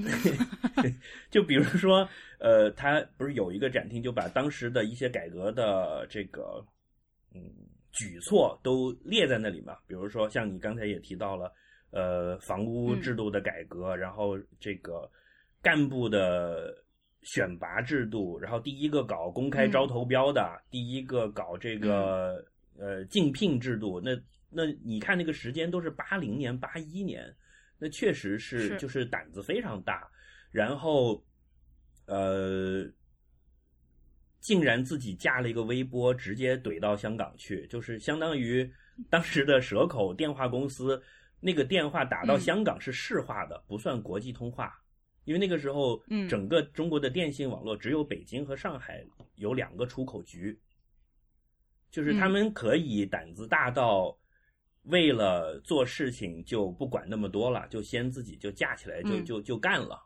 [1.30, 2.08] 就比如说，
[2.40, 6.66] 呃，他不是有一个展厅，就把当时的一些改革的这个
[7.32, 7.40] 嗯
[7.92, 11.52] 举措都列在那里嘛，比如说像你刚才也提到了。
[11.92, 15.10] 呃，房屋制度的改革，然后这个
[15.60, 16.72] 干部的
[17.22, 22.44] 选拔制度，然后第一个搞公开招投标的，第一个搞这个
[22.78, 24.16] 呃竞聘制度，那
[24.48, 27.24] 那你看那个时间都是八零年、八一年，
[27.76, 28.76] 那确实是。
[28.78, 30.08] 就是胆子非常大，
[30.52, 31.20] 然后
[32.06, 32.88] 呃，
[34.38, 38.72] 竟然自己架了一个微波，直接怼到香港去，就是相当于
[39.10, 41.02] 当时的蛇口电话公司。
[41.40, 44.78] 那个电话打到嗯香港是市话的，不算国际通话，
[45.24, 49.04] 因为那个时候，嗯整个中国的电信网络只有北京和上海
[49.36, 50.58] 有两个出口局，
[51.90, 54.16] 就是他嗯们可以胆子大到。
[54.84, 60.02] 为了做事情就不管那么多了，就先自己就架起来就嗯就就干了。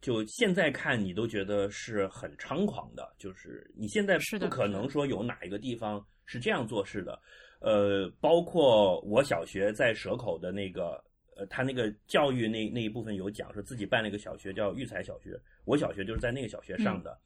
[0.00, 7.20] 就现在看，你都觉得是很猖狂的，就是你现在是不可能说有哪一个地方是这样做事的。
[7.64, 11.02] 呃，包括我小学在蛇口的那个，
[11.34, 17.18] 呃，他那个教育那那一部分有讲，说自己办了一个小学叫育才小学，我小学就是在那个小学上的，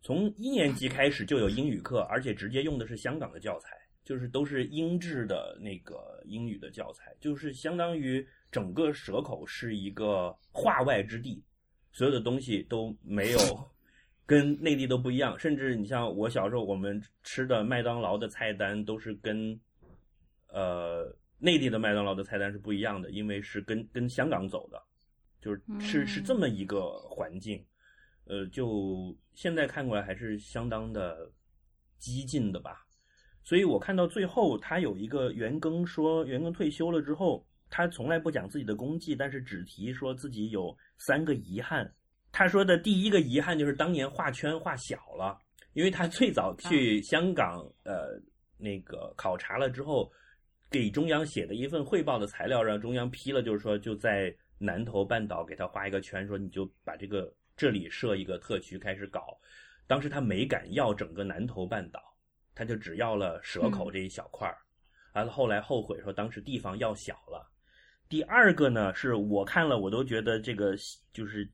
[0.00, 11.42] 从一年级开始就有英语课，而且直接用的是香港的教材，就是都是英制的那个英语的教材，就是相当于整个蛇口是一个化外之地，
[11.90, 13.38] 所有的东西都没有
[14.24, 19.58] 跟内地都不一样，甚至你像我小时候我们吃的麦当劳的菜单都是跟
[20.52, 24.82] 呃内地的麦当劳的菜单是不一样的，因为是跟跟香港走的，
[25.40, 27.64] 就是是是这么一个环境，
[28.24, 31.30] 呃，就现在看过来还是相当的
[31.98, 32.86] 激进的吧。
[33.42, 41.90] 所以我看到最后，他有一个袁庚说，袁庚退休了之后，他从来不讲自己的功绩，但是只提说自己有三个遗憾。
[42.30, 45.38] 他说的第一个遗憾就是当年画圈画小了，
[45.72, 48.20] 因为他最早去香港呃
[48.58, 50.12] 那个考察了之后，
[50.70, 59.36] 给中央写的一份汇报的材料让中央批了，就是说就在南头半岛给他画一个圈，说你就把这个这里设一个特区开始搞。
[59.86, 62.00] 当时他没敢要整个南头半岛。
[62.52, 64.58] 他就只要了蛇口这一小块儿，
[65.14, 67.50] 完了后来后悔说当时地方要小了。
[68.06, 70.76] 第二个呢，是我看了我都觉得这个
[71.10, 71.48] 就是，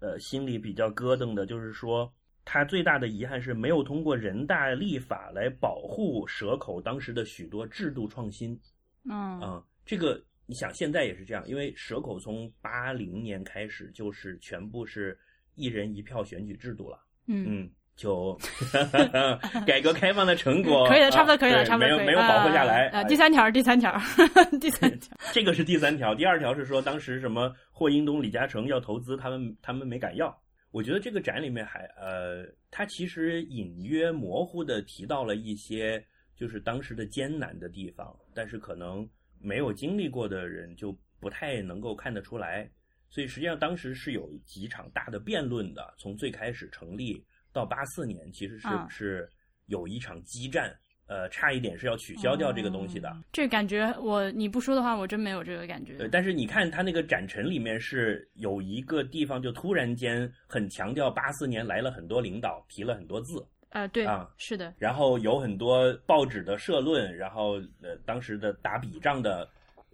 [0.00, 2.12] 呃，心里比较咯噔的，就是说
[2.46, 8.58] 他最大的遗憾是没有通过人大立法来保护蛇口当时的许多制度创新。
[9.04, 15.18] 嗯啊、这个你想现在也是这样，因为蛇口从八零年开始就是全部是
[15.56, 16.98] 一人一票选举制度了。
[17.26, 18.38] 嗯嗯，就
[19.66, 23.02] 改革开放的成果，可以的，差不多可以了，啊差不多没有没有保护下来。
[23.04, 23.92] 第三条，第三条，
[24.60, 30.36] 第三条，这个是第三条，第二条是说当时什么霍英东、李嘉诚要投资，他们他们没敢要。
[30.76, 39.08] 我觉得这个展里面还呃，它其实隐约模糊的提到了一些就是当时的艰难的地方，但是可能
[39.40, 42.70] 没有经历过的人就不太能够看得出来。
[43.08, 49.26] 所以实际上当时是有几场大的辩论的，从最开始成立到八四年，其实是、啊是
[49.68, 53.08] 有一场激战，呃，差一点是要取消掉这个东西的。
[53.10, 55.94] 哦这感觉我你不说的话，我真没有这个感觉。
[55.98, 69.48] 对，但是你看他那个展陈里面是有一个地方就突然间很强调八四年来了很多领导，提了很多字，呃，对啊，是的，然后有很多报纸的社论，然后呃当时的打笔仗的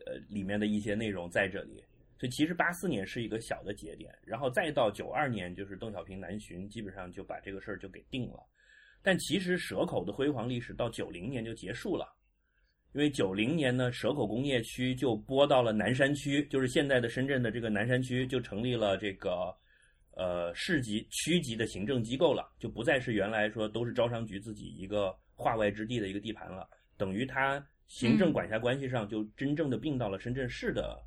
[0.07, 1.83] 呃里面的一些内容在这里。
[2.18, 8.38] 所以其实八四年是一个小的节点，然后再到九二年就是邓小平南巡，基本上就把这个事儿就给定了。
[9.02, 12.06] 但其实蛇口的辉煌历史到九零年就结束了，
[12.92, 19.52] 因为九零年呢，蛇口工业区就拨到了南山区，就是现在的深圳的这个南山区，就成立了这个
[20.12, 31.02] 呃市级、区级的行政机构了，就不再是原来说都是招商局自己一个化外之地的一个地盘了，等于它行政管辖关系上就真正的并到了深圳市的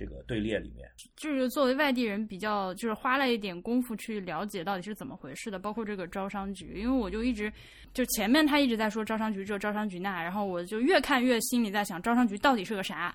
[0.00, 0.88] 这个队列里面。
[1.14, 7.52] 就是作为外地人，比较就是花了一点功夫去了解到底是怎么回事的，包括这个招商局，因为我就一直
[7.92, 13.14] 就前面他一直在说招商局这招商局那，然后我就越看越心里在想招商局到底是个啥。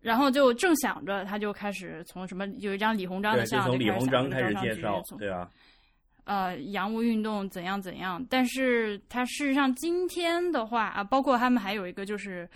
[0.00, 5.46] 然后就正想着，他就开始从什么有一张李鸿章对，的像，就从李鸿章开始开始介绍，对啊，
[6.24, 12.48] 呃，洋务运动怎样怎样，但是他事实上今天的话啊，包括他们还有一个就是，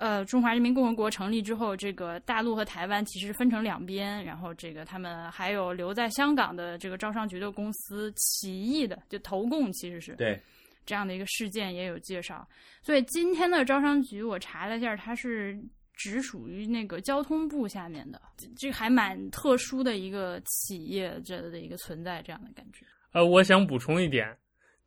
[0.00, 10.40] 呃，中华人民共和国成立之后，这个大陆和台湾其实分成两边，然后这个他们还有留在香港的这个招商局的公司起义的，就投共其实是对，
[10.84, 12.48] 这样的一个事件也有介绍，
[12.82, 15.56] 所以今天的招商局我查了一下，它是。
[16.02, 22.86] 直属于那个交通部下面的，这这还蛮特殊的一个企业这的一个存在，这样的感觉。
[23.12, 24.34] 呃，我想补充一点，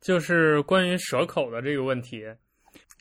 [0.00, 2.24] 就是关于蛇口的这个问题。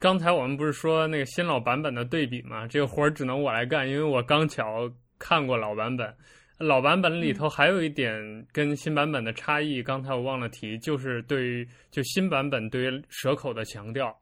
[0.03, 2.67] 刚才我们不是说那个新老版本的对比吗？
[2.67, 6.13] 这个活儿只能我来干，因为我刚巧看过老版本。
[6.57, 8.13] 老版本里头还有一点
[8.51, 14.13] 跟新版本的差异，刚才我忘了提，就是对于就新版本对于蛇口的强调。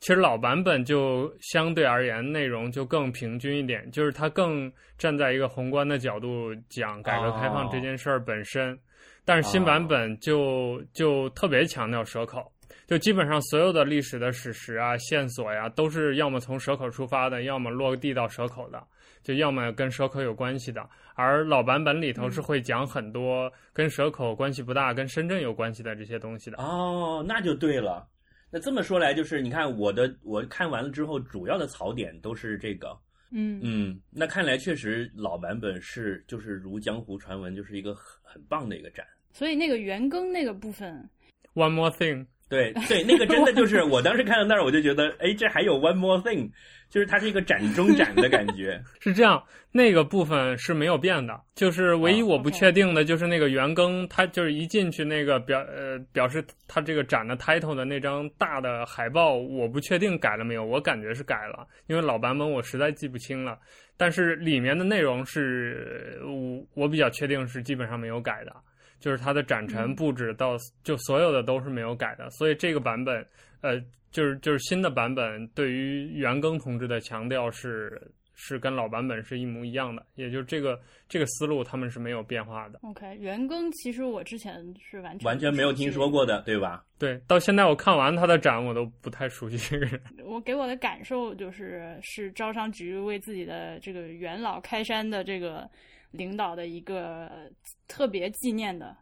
[0.00, 4.68] 其实老版本就相对而言内容就更平均一点，就是它更
[4.98, 8.76] 站在一个宏观的角度讲改革开放这件事儿本身。
[9.24, 12.50] 但是新版本就就特别强调蛇口，
[12.90, 18.82] 就基本上所有的历史的史实啊、线索呀，都是要么从蛇口出发的，要么落地到蛇口的。
[19.22, 20.84] 就要么跟蛇口有关系的，
[21.14, 26.56] 而老版本里头嗯是会讲很多跟蛇口关系不大、跟深圳有关系的这些东西的。
[26.60, 28.08] 哦，那就对了。
[28.50, 32.98] 那这么说来，就是你看我的，我看完了之后，主要的槽点都是这个。
[33.30, 39.06] 嗯嗯，那看来确实老版本是就是如江湖传闻，就是一个很很棒的一个展。
[39.32, 41.08] 所以那个元庚那个部分
[41.54, 46.50] ，One more thing，对对，那个真的就是我当时看到那儿，我就觉得，哎，这还有 one more thing，
[46.90, 48.82] 就是它是一个展中展的感觉。
[48.98, 49.40] 是这样，
[49.70, 63.56] 那个部分是没有变的，就是唯一啊我不确定的就是那个元庚，他就是一进去那个表呃表示他这个展的 title 的那张大的海报，我不确定改了没有，我感觉是改了，因为老版本我实在记不清了，
[63.96, 68.52] 但是里面的内容是我我比较确定是基本上没有改的。
[69.00, 73.26] 就是它的展陈嗯布置到就所有的都是没有改的，所以这个版本，
[73.62, 73.80] 呃，
[74.12, 78.00] 就是就是新的版本对于元庚同志的强调是
[78.34, 82.78] 是跟老版本是一模一样的，也就是这个这个思路他们是没有变化的。
[82.82, 86.82] OK，元庚其实我之前是完全完全没有听说过的，对吧？
[86.98, 90.00] 对，到现在我看完他的展，我都不太熟悉这个人。
[90.24, 95.68] 我给我的感受就是，是招商局为自己的这个元老开山的这个
[96.10, 97.50] 领导的一个
[97.86, 98.96] 特别纪念的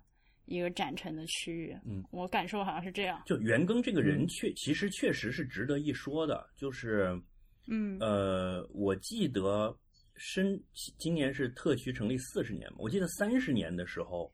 [0.47, 1.77] 一个展陈的区域。
[1.85, 3.23] 嗯，我感受好像是这样。
[3.27, 7.21] 就袁庚这个人确其实确实是值得一说的，就是
[7.67, 9.77] 嗯呃，我记得
[10.17, 10.61] 深
[10.99, 14.33] 今年是特区成立四十年嘛，我记得三十年的时候，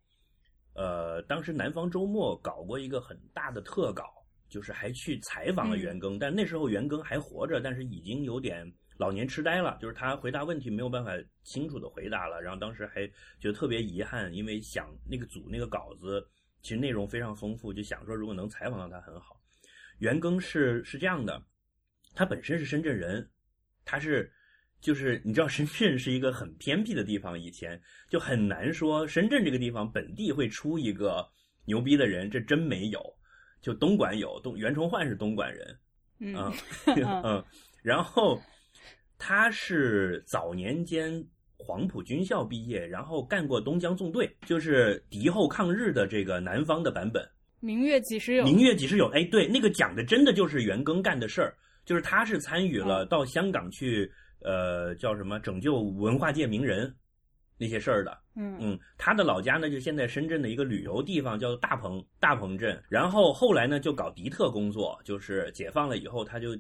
[0.75, 4.05] 呃，当时南方周末搞过一个很大的特稿，
[4.49, 13.07] 就是还去采访了袁庚，但那时候袁庚还活着，但是已经有点老年痴呆了，就是他回答问题没有办法清楚的回答了，然后当时还
[13.39, 16.27] 觉得特别遗憾，因为想那个组那个稿子
[16.63, 19.41] 其实内容非常丰富，就想说如果能采访到他很好。
[19.99, 21.43] 袁庚是是这样的，
[22.15, 23.29] 他本身是深圳人，
[23.85, 24.33] 他是
[24.81, 31.29] 就是你知道深圳是一个很偏僻的地方，以前就很难说深圳这个地方本地会出一个
[31.65, 33.01] 牛逼的人，这真没有。
[33.61, 35.79] 就东莞有东袁崇焕是东莞人，
[36.21, 36.53] 嗯
[37.25, 37.45] 嗯，
[37.83, 38.39] 然后
[39.27, 41.11] 他是早年间
[41.57, 47.27] 黄埔军校毕业，然后干过东江纵队，就是敌后抗日的这个南方的版本。
[47.59, 48.45] 明月几时有？
[48.45, 49.07] 明月几时有？
[49.15, 51.55] 哎，对，那个讲的真的就是袁庚干的事儿，
[51.87, 54.13] 就是他是参与了到香港去，
[54.43, 56.95] 呃，叫什么拯救文化界名人
[57.57, 58.19] 那些事儿的。
[58.37, 62.79] 嗯嗯，他的老家呢，就现在深圳的一个旅游地方，叫做大鹏大鹏镇。
[62.91, 66.55] 然后后来呢，就搞敌特工作，就是解放了以后，他就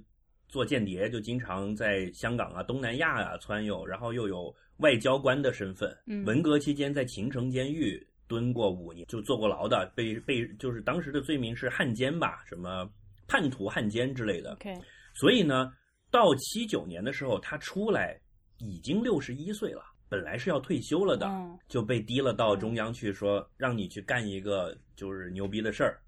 [0.54, 5.92] 做间谍，就经常在香港啊、东南亚啊窜悠，然后又有外交官的身份。
[6.06, 12.88] 嗯文革期间在秦城监狱蹲过五年，就坐过牢的，被被就是当时的罪名是汉奸吧，什么
[13.26, 14.52] 叛徒、汉奸之类的。
[14.52, 14.78] ，OK，
[15.12, 15.72] 所以呢，
[16.08, 18.16] 到七九年的时候，他出来
[18.58, 25.98] 已经六十一岁了，本来是要退休了的，嗯就被提了到中央去说，让你去干一个就是牛逼的事儿，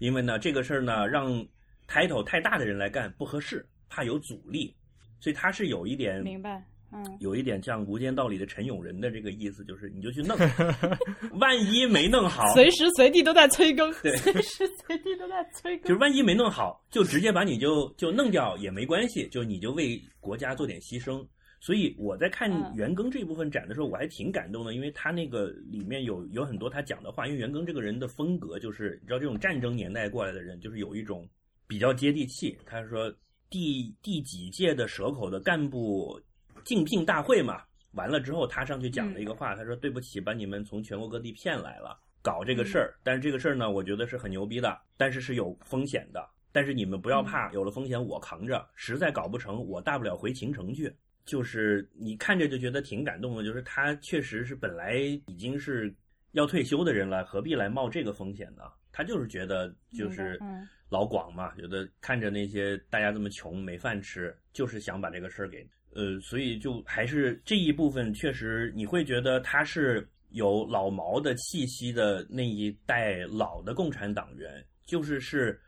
[0.00, 1.46] 因为呢，这个事儿呢，让
[1.86, 4.74] title 太大的人来干不合适，怕有阻力，
[5.20, 6.64] 所以他是有一点明白。
[6.94, 10.36] 嗯有一点像《无间道》里的陈永仁的这个意思，就是你就去弄，
[11.40, 15.88] 万一没弄好，随时随地都在催更，对随时随地都在催更。
[15.88, 21.26] 就是万一没弄好，就直接把你就就弄掉也没关系，就你就为国家做点牺牲。
[21.60, 27.26] 所以我在看嗯袁庚这一部分展的时候，我还挺感动的，因为他那个里面有有很多他讲的话。
[27.26, 31.26] 因为袁庚这个人的风格，就是你知道这种战争年代过来的人，就是有一种
[31.66, 32.54] 比较接地气。
[32.66, 33.10] 他说
[33.52, 36.18] 第第几届的蛇口的干部
[36.64, 42.00] 竞聘大会嘛，完了之后他上去讲了一个话，他说对不起，把你们从全国各地骗来了。
[42.22, 46.26] 搞这个事儿，但是这个事儿呢，我觉得是很牛逼的，但是是有风险的。
[46.52, 50.94] 但是你们不要怕，有了风险我扛着，实在搞不成，我大不了回秦城去。
[51.24, 54.96] 就是你看着就觉得挺感动的，就是他确实是本来
[55.26, 55.94] 已经是
[56.30, 58.62] 要退休的人了，何必来冒这个风险呢？
[58.92, 75.58] 他就是觉得就是嗯老广嘛，有的看着那些大家这么穷没饭吃，就是想把这个事儿给呃，所以就还是这一部分确实你会觉得他是有老毛的气息的那一代老的共产党员，就是是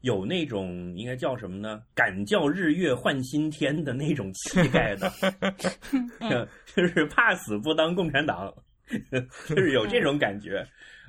[0.00, 1.82] 有那种应该叫什么呢？
[1.94, 5.12] 敢叫日月换新天的那种气概的，
[6.74, 8.50] 就是怕死不当共产党，
[9.46, 10.66] 就是有这种感觉。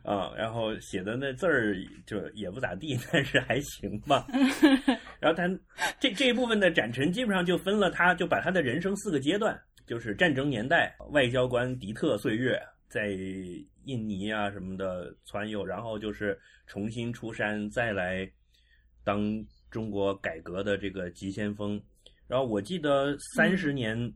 [0.10, 4.26] 啊，然后写的那字儿就也不咋地， 但是还行吧。
[5.22, 5.47] 然后他
[5.99, 9.55] 这这一部分的展陈基本上就分了他，就把他的人生四个阶段，
[9.86, 13.10] 就是战争年代、外交官、迪特岁月，在
[13.84, 16.36] 印尼啊什么的窜悠，然后就是
[16.66, 18.28] 重新出山，再来
[19.03, 19.22] 当
[19.70, 21.80] 中国改革的这个急先锋。
[22.28, 24.12] 然后我记得三十年，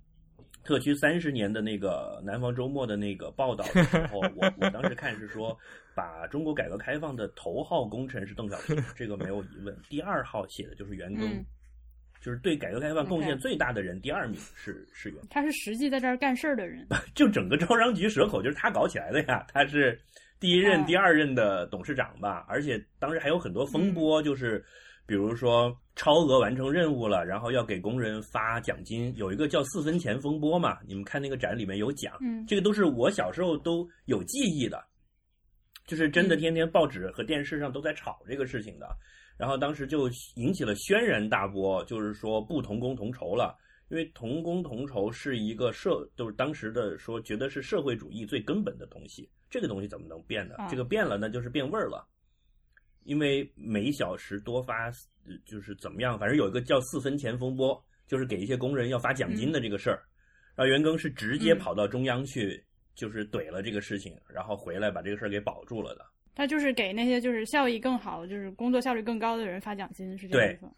[0.63, 5.57] 特区三十年的那个南方周末的那个报道的时候， 我我当时看是说，
[5.93, 9.75] 把中国改革开放的头号功臣是邓小平，这个没有疑问。
[9.89, 11.45] 第二号写的就是袁庚，嗯
[12.21, 15.19] 就是对改革开放贡献最大的人，第二名是是袁。
[15.29, 16.87] 他是实际在这儿干事儿的人。
[17.13, 19.99] 就整个招商局蛇口就是他搞起来的呀，他是
[20.39, 24.63] 第一任、啊第二任的董事长吧，而且当时还有很多风波，嗯就是
[25.05, 34.83] 比如说超额完成任务了，然后要给工人发奖金，有一个叫四分钱风波嘛，你们看那个展里面有讲，嗯这个都是我小时候都有记忆的，
[35.85, 38.87] 就是真的嗯天天报纸和电视上都在炒这个事情的。
[39.35, 43.57] 然后当时就引起了轩然大波，就是说不同工同酬了，
[43.89, 50.55] 因为同工同酬是一个社，就是当时的说觉得是社会主义最根本的东西，这个东西怎么能变呢？
[50.57, 52.07] 啊这个变了，那就是变味儿了。
[53.05, 54.87] 因为每小时多发，
[55.25, 60.01] 呃就是怎么样，反正有一个叫四分钱风波，就是给一些工人要发奖金的这个事儿。
[60.55, 66.05] 然后袁庚是直接嗯跑到中央去，就是怼了这个事情，然后回来把这个事儿给保住了的。
[66.35, 70.71] 他就是给那些就是效益更好、就是工作效率更高的人发奖金，是这个对意思吗。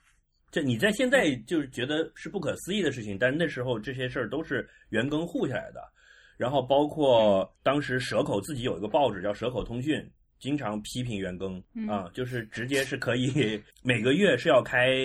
[0.51, 5.81] 这你在现在就是觉得是不可思议的事情，但是那时候这些事儿都是袁庚护下来的。
[6.37, 9.99] 然后包括当时蛇口自己有一个报纸叫《蛇口通讯》，
[10.39, 14.95] 经常批评袁庚嗯啊，就是直接是可以每个月是要开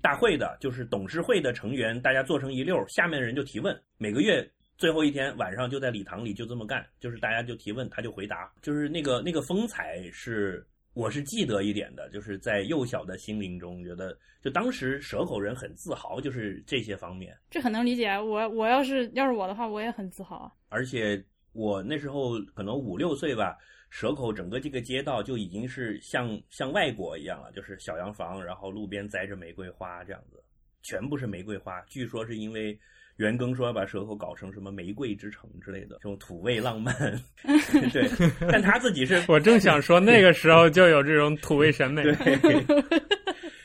[0.00, 18.20] 大会的，就是董事会的成员大家坐成一溜儿，下面的人就提问，每个月最后一天晚上就在礼堂里就这么干，就是大家就提问，他就回答，就是那个那个风采是我是记得一点的，就是在幼小的心灵中觉得，就当时蛇口人很自豪，就是这些方面，这很能理解啊。
[18.20, 20.52] 我我要是要是我的话，我也很自豪啊。
[20.68, 21.22] 而且
[21.52, 23.56] 我那时候可能五六岁吧，
[23.92, 30.42] 蛇口整个这个街道就已经是像像外国一样了，就是小洋房，然后路边栽着玫瑰花这样子，
[30.82, 31.78] 全部是玫瑰花。
[31.82, 32.76] 据说是因为
[33.16, 36.94] 袁庚说要把蛇口搞成什么玫瑰之城之类的这种土味浪漫，
[37.92, 38.08] 对，
[38.50, 42.02] 但他自己是 我正想说，那个时候就有这种土味审美。
[42.02, 42.64] 对。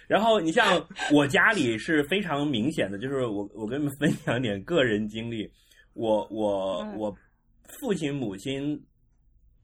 [0.09, 5.49] 然后你像我家里是非常明显的，就是我我跟你们分享点个人经历，
[5.93, 7.17] 我我嗯我
[7.63, 8.77] 父亲母亲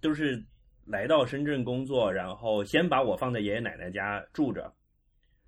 [0.02, 0.42] 都是
[0.86, 4.62] 来到深圳工作，然后先把我放在爷爷奶奶家住着，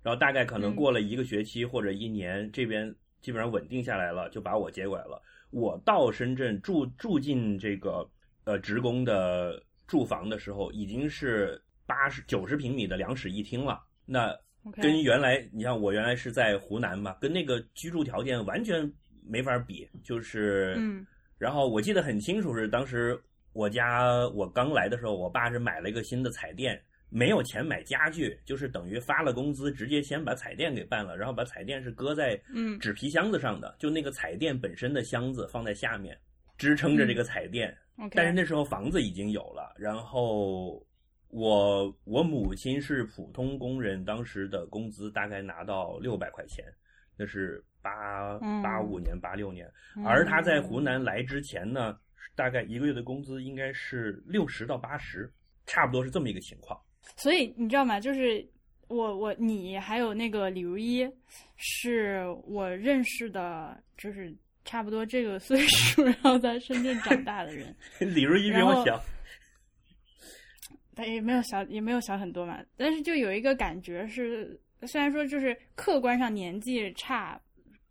[0.02, 5.20] 然后大概可能嗯过了一个学期或者一年，这边基本上稳定下来了，就把我接过来了。
[5.50, 8.08] 我到深圳住住进这个
[8.44, 13.80] 呃职工的住房的时候，已经是八十九十平米的两室一厅了。
[14.04, 14.36] 那
[14.72, 18.90] 跟原来，你像我原来是在湖南嘛，跟那个居住条件完全
[19.24, 19.88] 没法比。
[20.02, 21.06] 就是，嗯，
[21.38, 23.16] 然后我记得很清楚，是当时
[23.56, 26.78] 我家我刚来的时候，我爸是买了一个新的彩电，
[27.08, 32.78] 没有钱买家具，就是等于发了工资，直接先把彩电给办了，然后把彩电是搁在嗯。
[32.78, 36.18] 纸皮箱子上的，就那个彩电本身的箱子放在下面，
[36.58, 37.74] 支撑着这个彩电。
[38.12, 40.86] 但是那时候房子已经有了，然后
[41.28, 46.62] 我我母亲是普通工人，当时的工资大概拿到六百块钱，
[47.16, 48.60] 那是八嗯。
[48.62, 50.04] 八五年八六年，嗯。
[50.04, 51.98] 而他在湖南来之前呢，
[52.34, 55.30] 大概一个月的工资应该是六十到八十，
[55.66, 56.78] 差不多是这么一个情况。
[57.16, 58.00] 所以你知道吗？
[58.00, 58.44] 就是
[58.88, 61.08] 我我你还有那个李如一，
[61.56, 67.74] 是我认识的，就是差不多这个岁数，然后在深圳长大的人。
[68.00, 69.00] 李如一比我小，
[70.94, 72.62] 他也没有小，也没有小很多嘛。
[72.76, 77.40] 但是就有一个感觉是，虽然说就是客观上年纪差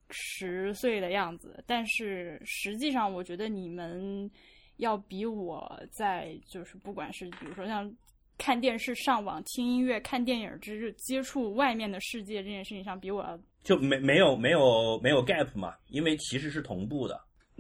[0.10, 4.30] 十岁的样子，但是实际上我觉得你们
[4.78, 7.92] 要比我在就是不管是比如说像
[8.38, 17.20] 看电视、上网、听音乐、看电影之接触外面的世界这件事情上，比我要就没没有没有没有 gap 嘛，因为其实是同步的。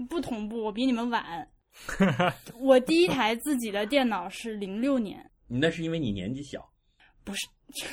[0.10, 0.64] 不同步。
[0.64, 1.48] 我比你们晚。
[2.60, 6.66] 我第一台自己的电脑是零六年，你那是因为你年纪小，
[7.24, 7.48] 不是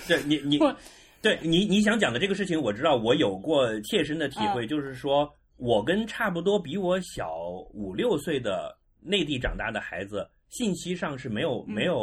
[0.06, 0.76] 对你你 我
[1.22, 7.32] 对你你想讲的这个事情，我知道我有过切身的体会，嗯就是说我跟差不多比我小
[7.72, 11.96] 五六岁的内地长大的孩子，信息上是没有嗯没有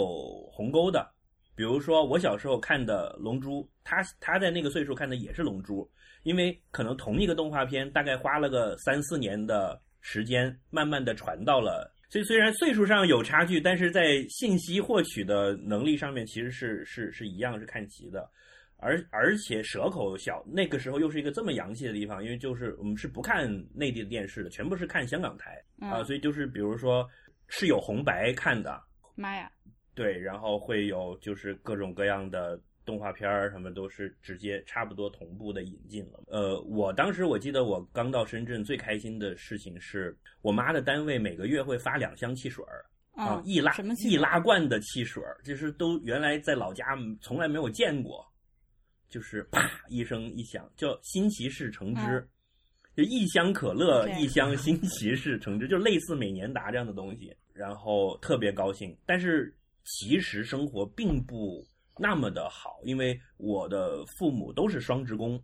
[0.50, 1.06] 鸿沟的。
[1.54, 5.84] 比如说我小时候看的《龙珠》，他他在那个岁数看的也是《龙珠》，
[6.24, 11.94] 因为可能同一个动画片大概花了个三四年的时间，慢慢的传到了。
[12.10, 18.30] 所以虽然岁数上有差距，但是在信息获取的能力上面其实是是是一样是看齐的。
[18.82, 27.08] 而而且蛇口小那个时候又是一个这么洋气的地方，因为就是我们是不看内地的电视的，全部是看香港台啊、嗯所以就是比如说
[27.48, 28.82] 是有红白看的，
[29.16, 29.52] 妈呀，
[29.94, 36.24] 对，然后会有就是各种各样的动画片儿什么都是直接差不多同步的引进了。
[36.28, 42.86] 呃，我当时我记得我刚到深圳最开心的事情是我妈的单位每个月会发两箱汽水儿。
[43.16, 43.76] 啊嗯，易拉
[44.06, 46.86] 易拉罐的汽水儿，就是都原来在老家
[47.20, 48.26] 从来没有见过，
[49.10, 52.30] 就是啪一声一响，叫新奇士橙汁，嗯
[52.96, 58.96] 就一箱可乐，一箱新奇士橙汁，就类似美年达这样的东西，然后特别高兴。
[59.06, 61.66] 但是其实生活并不
[61.98, 65.42] 那么的好，因为我的父母都是双职工，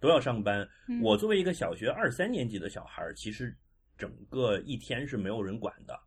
[0.00, 0.66] 都要上班。
[0.88, 3.54] 嗯我作为一个小学二三年级的小孩，其实
[3.98, 5.98] 整个一天是没有人管的。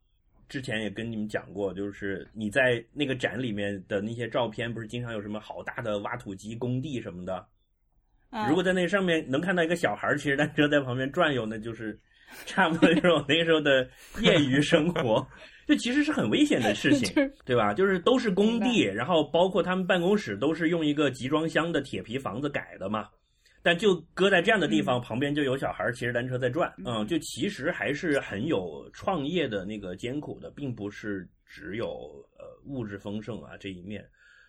[0.49, 7.45] 之前也跟你们讲过，就是你在那个展里面的那些照片，不是经常有什么好大的挖土机工地什么的。
[8.31, 11.99] 嗯如果在那上面能看到一个小孩骑着单车在旁边转悠，那就是
[12.45, 13.89] 差不多就是我那个时候的
[14.21, 15.25] 业余生活。
[15.65, 17.13] 这其实是很危险的事情，
[17.45, 17.73] 对吧？
[17.73, 23.07] 就是都是工地，然后包括他们办公室都是用一个集装箱的铁皮房子改的嘛。
[23.61, 31.87] 但就搁在这样的地方，旁边就有小孩骑着单车在转，嗯，就其实还是很有创业的那个艰苦的，并不是只有
[32.37, 34.07] 呃物质丰盛啊这一面。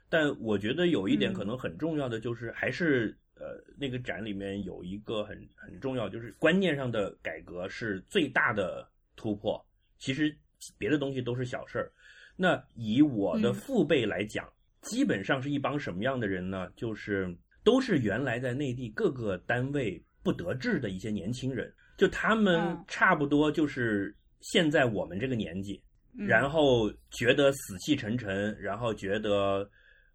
[0.09, 9.65] 但我觉得有一点嗯可能很重要的就是，还是呃那个展里面有一个很很重要，就是观念上的改革是最大的突破。
[9.99, 10.35] 其实
[10.79, 11.93] 别的东西都是小事儿。
[12.37, 14.49] 那以我的嗯父辈来讲，
[14.83, 16.69] 基本上是一帮什么样的人呢？
[16.75, 17.33] 就是
[17.63, 25.83] 都是原来在内地各个单位不得志的一些年轻人，就他们嗯差不多就是现在我们这个年纪，
[26.19, 29.69] 嗯然后觉得死气沉沉，然后觉得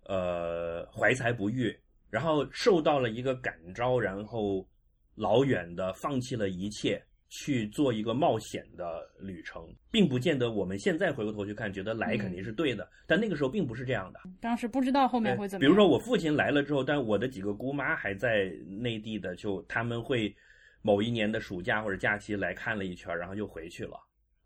[0.05, 1.75] 呃怀才不遇，
[2.09, 4.67] 然后受到了一个感召，然后
[5.15, 7.03] 老远的放弃了一切。
[7.30, 14.19] 去做一个冒险的旅程，并不见得我们现在回过头去看，觉得来肯定是对的，但那个时候并不是这样的。
[14.39, 15.67] 当时不知道后面会怎么样。
[15.67, 20.34] 比如说我父亲来了之后，但我的几个姑妈还在内地的，就他们会
[20.82, 23.97] 某一年的暑假或者假期来看了一圈，然后就回去了。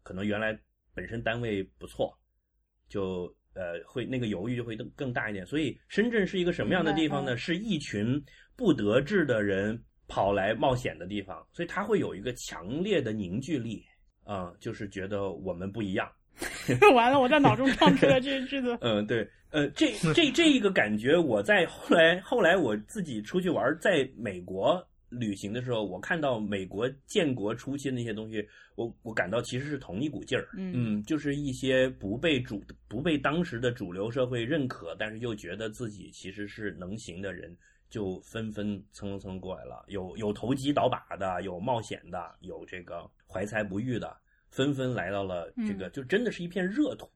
[0.01, 0.57] 可能原来
[0.95, 2.17] 本身单位不错，
[2.87, 5.45] 就呃会那个犹豫就会更更大一点。
[5.45, 7.35] 所以深圳是一个什么样的地方呢？
[7.35, 8.23] 嗯是一群
[8.55, 13.81] 不得志的人跑来冒险的地方，所以他会有一个强烈的凝聚力
[14.25, 16.11] 啊、就是觉得我们不一样。
[16.93, 18.77] 完了，我在脑中唱出了这些句子。
[18.81, 30.47] 嗯，对，呃，这这这一个感觉，我在后来 后来我自己出去玩，在美国旅行的时候，我看到美国建国初期的那些东西，我我感到其实是同一股劲儿。
[30.55, 37.53] 嗯嗯，就是一些不被主不被当时的主流社会认可，但是又觉得自己其实是能行的人，
[37.89, 39.83] 就纷纷蹭蹭蹭过来了。
[39.87, 44.15] 有有投机倒把的，有冒险的，有这个怀才不遇的，
[44.49, 47.09] 纷纷来到了这个，就真的是一片热土。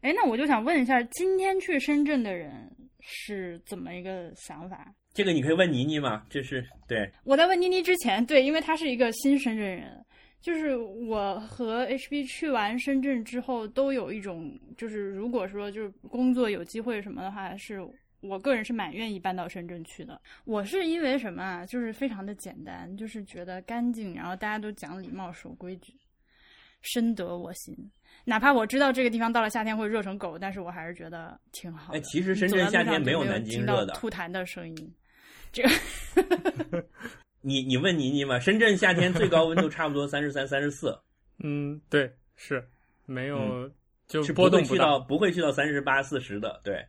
[0.00, 2.70] 哎，那我就想问一下，今天去深圳的人
[3.00, 4.92] 是怎么一个想法？
[5.12, 10.04] 这个你可以问妮妮吗，这是对，我在问妮妮之前，对，因为她是一个新深圳人，
[10.40, 17.80] 就是我和 HB 去完深圳之后，都有一种，就是如果说就是工作有机会什么的话，是
[18.28, 20.20] 我个人是蛮愿意搬到深圳去的。
[20.44, 21.66] 我是因为什么啊？
[21.66, 25.92] 就是非常的简单，就是觉得干净，然后大家都讲礼貌、守规矩，
[26.82, 27.76] 深得我心。
[28.24, 31.98] 哪怕我知道这个地方到了夏天会热成狗，但是我还是觉得挺好的。
[31.98, 34.94] 哎其实深圳夏天没有南京听到热的吐痰的声音。
[35.52, 35.62] 这
[36.70, 36.84] 个
[37.40, 40.98] 你你问妮妮嘛，深圳夏天最高温度差不多三十三、三十四，
[41.44, 42.66] 嗯，对，是
[43.04, 43.70] 没有、嗯
[44.06, 45.00] 就是波动不不会去到。
[45.00, 46.84] 不会去到三十八、四十的，对。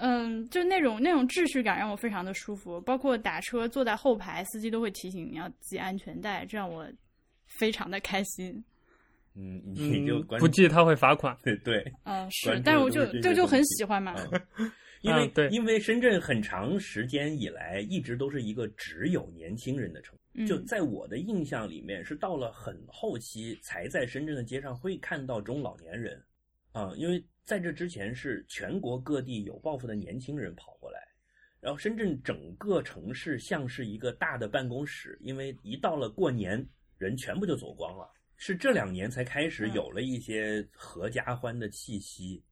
[0.00, 6.86] 嗯，就那种那种秩序感让我非常的舒服，包括打车坐在后排，司机都会提醒你要系安全带，这让我
[7.46, 8.62] 非常的开心。
[9.36, 11.36] 嗯，你就不记他会罚款。
[11.42, 14.14] 对对，嗯，是但是我就就就很喜欢嘛。
[14.58, 14.70] 嗯
[15.02, 26.18] 因为、啊对因为深圳很长时间以来一直都是一个只有年轻人的城市，嗯，就在我的印象里面，是到了很后期才在深圳的街上会看到中老年人，
[26.74, 30.98] 啊、因为在这之前是全国各地有抱负的年轻人跑过来，
[31.60, 36.68] 然后深圳整个城市像是一个大的办公室，因为一到了过年，
[36.98, 38.10] 人全部就走光了。
[38.36, 42.42] 是这两年才开始有了一些合家欢的气息，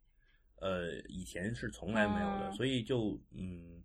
[0.60, 3.82] 呃，以前是从来没有的，哦所以就嗯，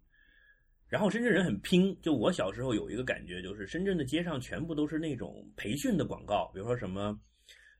[0.87, 7.19] 然后深圳人很拼，就我小时候有一个感觉，就是深圳的街上全部都是那种培训的广告，比如说什么。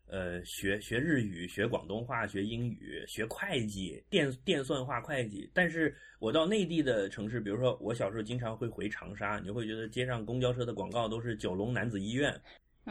[0.09, 5.49] 呃，学学日语，学广东话，学英语，学会计，电电算化会计。
[5.53, 12.33] 但是我到内地的城市，比如说我小时候经常会回长沙，你就会觉得街上公交车的广告都是九龙男子医院，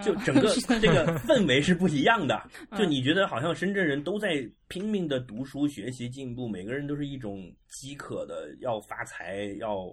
[0.03, 2.39] 就整个 这个氛围是不一样的。
[2.77, 9.89] 就你觉得好像深圳人都在拼命的读书学习进步，每个人都是一种饥渴的要发财，要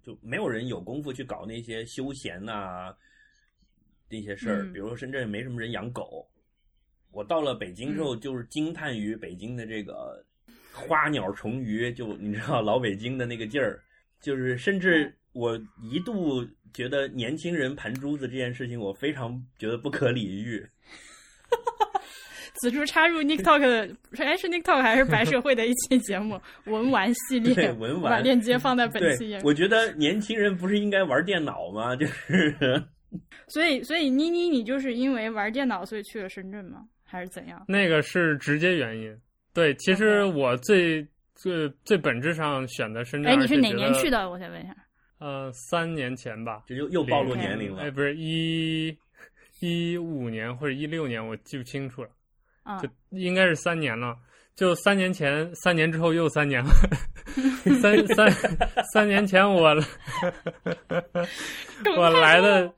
[0.00, 2.94] 就没有人有功夫去搞那些休闲呐
[4.14, 4.70] 那些事儿。
[4.72, 6.26] 比如说深圳没什么人养狗，
[7.10, 10.24] 我到了北京之后就是惊叹于北京的这个
[10.72, 13.80] 花鸟虫鱼，就你知道老北京的那个劲儿，
[14.20, 16.46] 就是甚至我一度。
[16.74, 20.60] 觉得年轻人盘珠子这件事情，我非常觉得不可理喻。
[22.60, 23.62] 此处插入 Nick Talk，
[24.16, 26.36] 哎，是 Nick Talk 还是白社会的一期节目？
[26.64, 29.38] 文玩系列， 文玩链接放在本期。
[29.44, 31.94] 我觉得年轻人不是应该玩电脑吗？
[31.94, 32.56] 就是，
[33.48, 36.86] 所以，所以妮妮，你就是因为玩电脑，所以去了深圳吗？
[37.04, 37.64] 还是怎样？
[37.68, 39.16] 那个是直接原因。
[39.52, 43.32] 对，其实我最最最本质上选择深圳。
[43.32, 44.28] 哎，你是哪年去的？
[44.28, 44.74] 我先问一下。
[45.18, 47.82] 呃，三年前吧，这就又暴露年龄了。
[47.82, 48.96] 哎，不是一
[49.60, 52.10] 一五年或者一六年，我记不清楚了。
[52.64, 54.16] 啊，就应该是三年了。
[54.54, 56.70] 就三年前，三年之后又三年了。
[57.80, 58.30] 三三
[58.92, 59.74] 三年前我
[61.96, 62.72] 我来的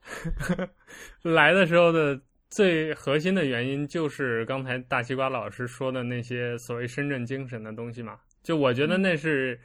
[1.23, 2.19] 来的时候的
[2.49, 8.19] 最核心的原因，就是刚才大西瓜老师说的那些所谓深圳精神的东西嘛。
[8.43, 9.59] 就我觉得那是。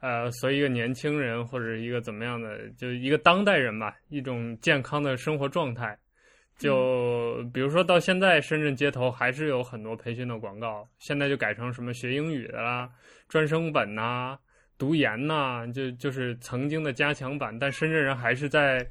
[0.00, 5.98] 呃，所以一个年轻人或者一个怎么样的，就一个当代人吧，一种健康的生活状态。
[6.58, 12.90] 就比如说到现在，深圳街头还是有很多培训的广告，现在就改成什么学英语的啦、
[13.28, 14.36] 专升本呐、
[14.76, 17.56] 读研呐，就就是曾经的加强版。
[17.58, 18.84] 但深圳人还是在，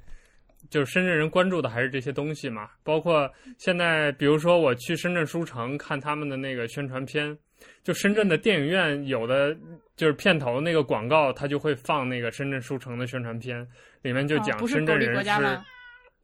[0.70, 2.70] 就是深圳人关注的还是这些东西嘛。
[2.84, 7.38] 包括现在，比如说我去深圳书城看他们的那个宣传片。
[7.84, 9.58] 就深圳的电影院有的
[9.96, 13.68] 就是片头那个广告，它就会放那个深圳书城的宣传片，
[14.04, 15.60] 里面就讲深圳人是，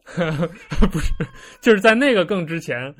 [0.92, 1.14] 不是，
[1.62, 2.94] 就是在那个更之前，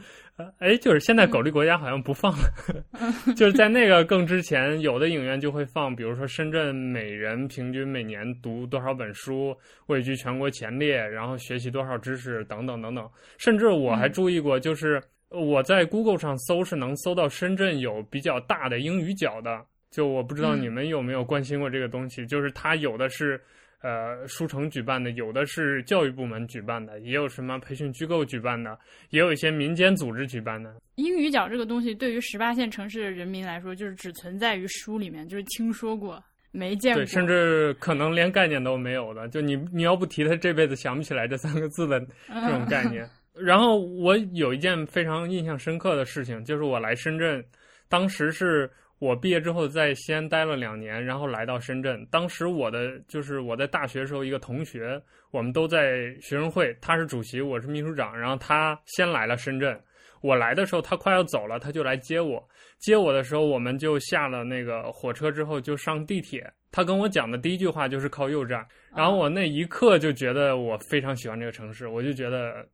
[0.60, 2.54] 哎，就是现在狗力国家好像不放了，
[3.36, 9.56] 就是在那个更之前，有的影院就会放，比如说深圳每人平均每年读多少本书，
[9.88, 15.02] 位居全国前列，然后学习多少知识等等等等，甚至我还注意过，就是。
[15.36, 23.42] 我在 Google 上搜是能搜到深圳有比较大的英语角的，就我不知道你们有没有关心过这个东西，就是它有的是
[23.84, 28.76] 呃书城举办的，有的是教育部门举办的，也有什么培训机构举办的，
[29.10, 30.74] 也有一些民间组织举办的。
[30.96, 39.28] 英语角这个东西对于十八线城市的人民来说，就是只存在于书里面，就是听说过没见过，对，甚至可能连概念都没有的。
[39.28, 43.08] 就你你要不提，他这辈子想不起来这三个字的 这种概念。
[43.36, 47.44] 然后我有一件非常印象深刻的事情，就是我来深圳，
[47.90, 48.70] 当时是
[49.04, 52.06] 我毕业之后在西安待了两年，然后来到深圳。
[52.10, 54.98] 当时我的就是我在大学时候一个同学，
[55.30, 58.18] 我们都在学生会，他是主席，我是秘书长。
[58.18, 59.78] 然后他先来了深圳，
[60.22, 62.42] 我来的时候他快要走了，他就来接我。
[62.80, 66.50] 接我的时候，我们就下了那个火车之后就上地铁。
[66.72, 72.66] 他跟我讲的第一句话就是靠右站，然后我那一刻就觉得我非常喜欢这个城市，我就觉得。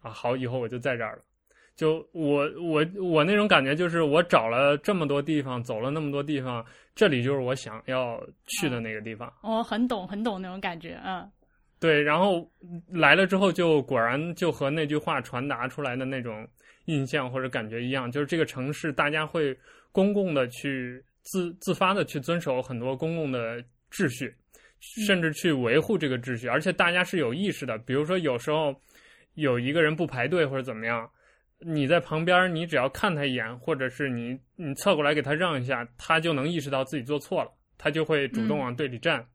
[0.00, 1.22] 啊，好，以后我就在这儿了。
[1.76, 6.64] 就我我我那种感觉，就是我找了这么多地方，走了那么多地方，
[6.94, 9.30] 这里就是我想要去的那个地方。
[9.42, 11.30] 我很懂，很懂那种感觉，嗯。
[11.78, 12.50] 对，然后
[12.88, 16.48] 来了之后，就果然就和那句话传达出来的那种
[16.86, 19.54] 印象或者感觉一样，就是这个城市大家会
[19.92, 24.34] 公共的去自自发的去遵守很多公共的秩序，
[25.06, 27.76] 甚至去维护这个秩序，而且大家是有意识的。
[27.76, 28.74] 比如说有时候。
[29.34, 31.06] 有一个人不排队或者怎么样，
[31.60, 39.26] 你在旁边，你只要看他一眼，或者是你你侧过来给他让一下，他就能意识到自己做错了，他就会主动往队里站。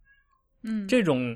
[0.64, 1.36] 嗯，这种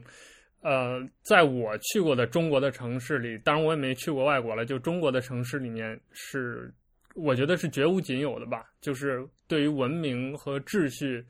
[0.62, 6.72] 呃，在我去过的中国的城市里，当然我也没去过外国了，就中国的城市里面是，
[7.16, 11.26] 我觉得是绝无仅有的吧，就是对于文明和秩序，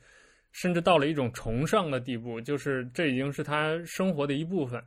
[0.52, 4.84] 甚至到了一种崇尚的地步，就是这已经是他生活的一部分。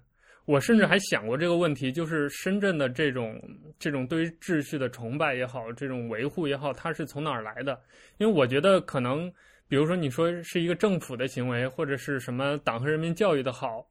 [0.48, 3.38] 我甚至还想过这个问题，就是深圳的这种
[3.78, 7.78] 这种对于秩序的崇拜也好，这种维护也好，它是从哪儿来的？
[8.16, 9.30] 因为我觉得可能，
[9.68, 13.86] 比如说你说是一个政府的行为，或者是什么党和人民教育的好，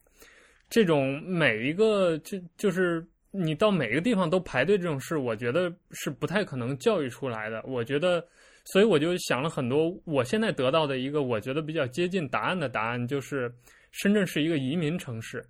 [0.68, 7.62] 这种每一个就就是你到每一个地方都排队这种事，我觉得是不太可能教育出来的。
[7.68, 8.26] 我觉得，
[8.66, 9.96] 所以我就想了很多。
[10.06, 13.54] 我现在得到的一个我觉得比较接近答案的答案，就是
[13.92, 15.46] 深圳是一个移民城市。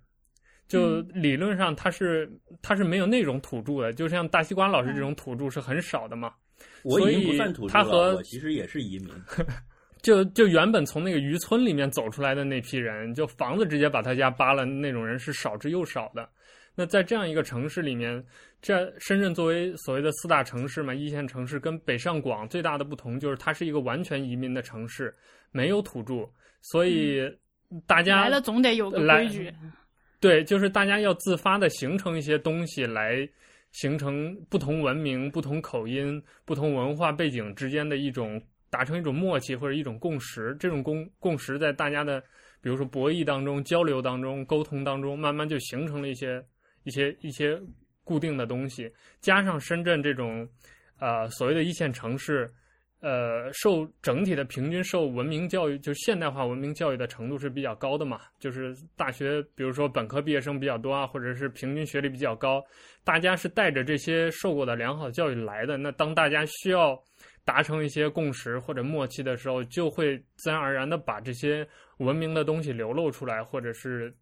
[0.68, 2.30] 就理论上，他是
[2.62, 6.32] 他是没有那种土著的，就像大西瓜老师这种土著是很少的嘛。
[6.84, 9.08] 我已经不算土著了，我其实也是移民。
[10.02, 16.28] 就就原本从那个渔村里面走出来的那批人，就房子直接把他家扒了那种人是少之又少的。
[16.76, 18.24] 那在这样一个城市里面，
[18.62, 25.12] 这深圳作为所谓的四大城市嘛，一线城市跟北上广最大的不同就是它是一个完全移民的城市，
[25.50, 26.30] 没有土著，
[26.62, 27.20] 所以
[27.84, 29.52] 大家来了总得有个规矩。
[30.20, 33.28] 对，就是大家要自发的形成一些东西来。
[33.70, 42.18] 形成不同文明、不同口音、不同文化背景之间的一种达成一种默契或者一种共识，这种共共识在大家的
[42.62, 46.42] 比如说博弈当中、交流当中、沟通当中，慢慢就形成了一些
[46.84, 47.60] 一些一些
[48.04, 48.90] 固定的东西。
[49.20, 50.48] 加上深圳这种
[50.98, 52.50] 呃所谓的一线城市。
[53.00, 58.20] 呃，受整体的平均受文明教育，就是现代化文明教育的程度是比较高的嘛。
[58.40, 62.60] 就是大学，比如说本科毕业生比较多啊，或者是平均学历比较高，
[63.04, 65.76] 大家是带着这些受过的良好教育来的。
[65.76, 67.00] 那当大家需要
[67.44, 71.64] 达成一些共识或者默契的时候，就会自然而然的把这些
[71.98, 74.12] 文明的东西流露出来，或者是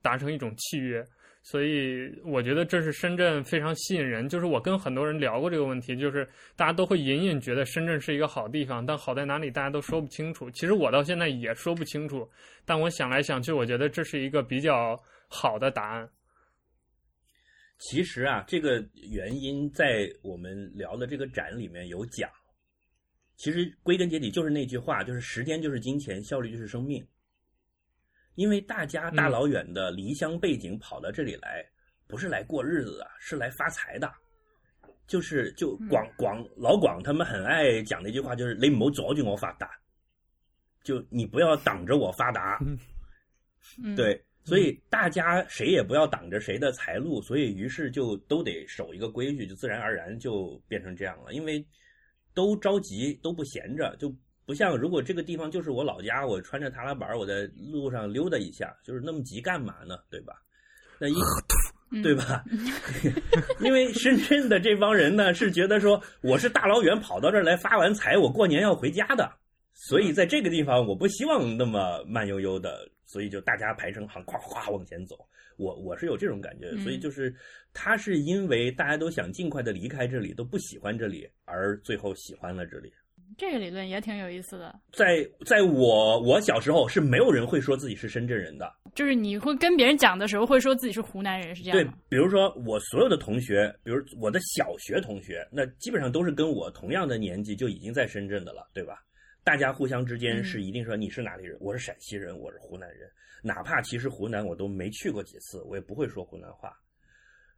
[0.00, 1.04] 达成一种契约。
[1.44, 4.28] 所以我觉得这是深圳非常吸引人。
[4.28, 10.48] 就是我跟很多人聊过这个问题，就是大家都会隐隐觉得深圳是一个好地方，但好在哪里大家都说不清楚。
[10.52, 12.28] 其实我到现在也说不清楚，
[12.64, 14.96] 但我想来想去，我觉得这是一个比较
[15.28, 16.08] 好的答案。
[17.78, 18.78] 其实啊，这个
[19.10, 22.30] 原因在我们聊的这个展里面有讲。
[23.34, 27.04] 其实归根结底就是那句话，就是时间就是金钱，效率就是生命。
[28.34, 31.64] 因为大家大老远的离乡背景跑到这里来，
[32.06, 34.10] 不是来过日子的，是来发财的。
[35.06, 39.70] 就是就广广老广他们很爱讲的一句话，就是“你唔好阻住我发达”，
[40.82, 42.58] 就你不要挡着我发达。
[43.94, 51.34] 对，所以大家谁也不要挡着谁的财路，所以于是就都得守一个规矩，就自然而然就变成这样了。
[51.34, 51.62] 因为
[52.32, 54.14] 都着急，都不闲着，就。
[54.44, 59.96] 不像，如果这个地方就是我老家，我穿着踏拉板我在路上溜达一下，就是那么急干嘛呢？
[60.10, 60.34] 对吧？
[60.98, 62.44] 那一，对吧？
[63.60, 69.32] 因为深圳的这帮人呢，是觉得说我是大老远跑到这儿来发完财，我过年要回家的，
[69.74, 75.16] 所以在这个地方我不希望那么慢悠悠的，所以就大家排成行，咵咵往前走。
[75.58, 77.34] 我我是有这种感觉，所以就是
[77.72, 82.92] 他是因为大家都想尽快的离开这里，都不喜欢这里，而最后喜欢了这里。
[83.38, 84.74] 这个理论也挺有意思的。
[84.92, 91.78] 在在我我小时候是没有人会说自己是深圳人的，就是你会跟别人讲的时候会说自己是湖南人，是这样？
[91.78, 99.02] 对，比如说我所有的同学，比如我的小学同学，那基本上都是跟我同样的年纪就已经在深圳的了，对吧？
[99.44, 103.10] 大家互相之间是一定说你是哪里人，我是陕西人，我是湖南人，
[103.42, 106.72] 哪怕其实湖南我都没去过几次，我也不会说湖南话。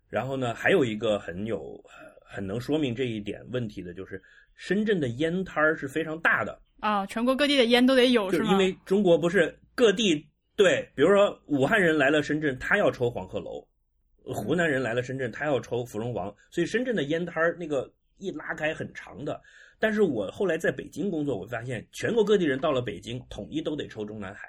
[0.09, 1.83] 然后呢，还有一个很有
[2.25, 4.22] 很能说明这一点问题的就是。
[4.57, 8.53] 深圳的烟摊儿是非常大的啊，全国各地的烟都得有，是吗？
[8.53, 13.67] 因为中国不是各地对，比如说武汉人来了深圳，他要抽黄鹤楼；
[14.23, 16.35] 湖南人来了深圳，他要抽芙蓉王。
[16.51, 19.41] 所以深圳的烟摊儿那个一拉开很长的。
[19.81, 24.49] 但是我后来在北京工作，我发现全国各地人到了北京，统一都得抽中南海。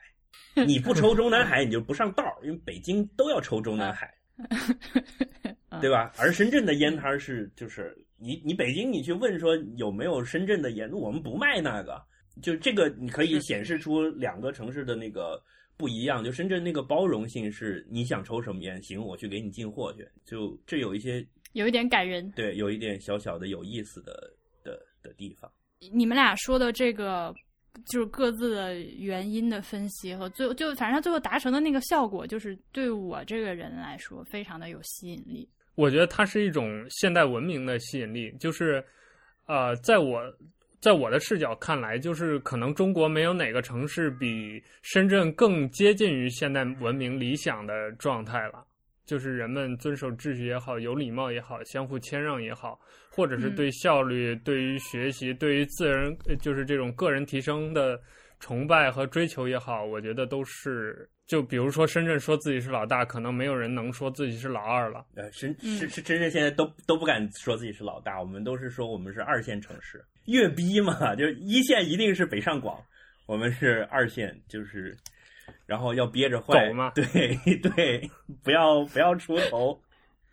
[0.67, 4.13] 你不抽中南海，你就不上道，因为北京都要抽中南海，
[5.81, 6.11] 对吧？
[6.19, 7.97] 而深圳的烟摊儿是就是。
[8.17, 12.01] 你你北京你去问说有没有深圳的烟，我们不卖那个，
[12.41, 15.41] 就这个你可以显示出两个城市的那个
[15.77, 16.23] 不一样。
[16.23, 20.07] 就深圳那个包容性是你想抽什么烟，行，我去给你进货去。
[20.23, 25.51] 就这有一些有一点感人，对，有一点小小的有意思的的的地方。
[25.91, 27.33] 你们俩说的这个
[27.85, 35.47] 就是各自的原因的分析和最后就反正最后达成的那个效果，就是对我这个人来说非常的有吸引力。
[35.75, 38.83] 我觉得它是一种现代文明的吸引力，就是，
[39.45, 40.21] 呃，在我
[40.79, 48.65] 在我的视角看来，就是可能中国没有哪个城市比深圳更接近于现代文明理想的状态了。
[49.05, 58.01] 就是人们遵守秩序也好，有礼貌也好，相互谦让也好，或者是对效率、对于学习、对于自然，就是这种个人提升的
[58.39, 61.07] 崇拜和追求也好，我觉得都是。
[61.27, 65.03] 就比如说深圳说自己是老大，可能没有人能说自己是老二了。
[65.15, 72.79] 呃，深是是深圳现在都都不敢说自己是老大，我们都是说我们是二线城市，越逼嘛，就是一线一定是北上广，
[73.25, 74.95] 我们是二线，就是
[75.65, 78.07] 然后要憋着坏嘛，对对，
[78.43, 79.81] 不要不要出头，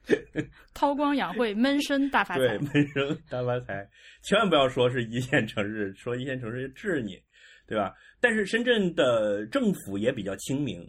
[0.74, 3.88] 韬光养晦，闷声大发财，对，闷声大发财，
[4.22, 7.18] 千万不要说是一线城市，说一线城市治你。
[7.66, 7.94] 对吧？
[8.20, 10.88] 但是深圳的政府也比较清明，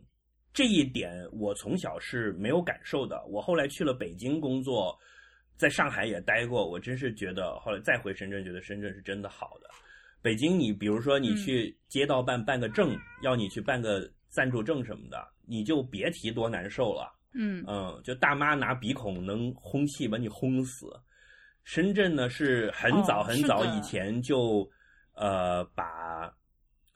[0.53, 3.23] 这一点我从小是没有感受的。
[3.27, 4.97] 我后来去了北京工作，
[5.55, 9.69] 在上海也待过，我真是觉得后来再回深圳，觉得深圳是真的好的。
[10.21, 17.13] 北京，你比如说你去街道办办个证，要你去办个暂住证什么的，你就别提多难受了。
[17.33, 20.87] 嗯嗯，就大妈拿鼻孔能轰气把你轰死。
[21.63, 24.69] 深圳呢是很早哦很早以前就、
[25.15, 26.31] 呃把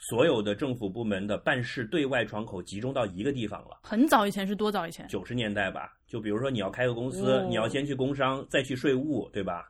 [0.08, 3.80] 所有的政府部门的办事对外窗口集中到一个地方了。
[3.84, 5.06] 很早以前是多早以前？
[5.10, 9.70] 九十年代吧，就比如说你要开个公司，哦你要先去工商，再去税务，对吧？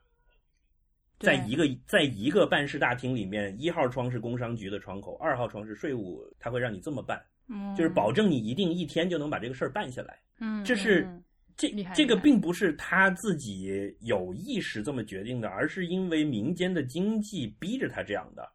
[1.18, 7.20] 在一个在一个办事大厅里面，一号窗是工商局的窗口，二号窗是税务，他会让你这么办，
[7.50, 10.20] 嗯就是保证你一定一天就能把这个事儿办下来。
[10.40, 11.24] 嗯，这是嗯
[11.56, 18.48] 这这个并不是他自己有意识这么决定的，而是因为民间的经济逼着他这样的。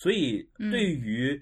[0.00, 1.38] 所以，嗯对于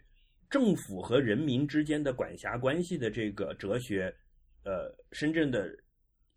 [0.51, 4.13] 政府和人民之间的管辖关系的这个哲学，
[4.65, 5.73] 呃，深圳的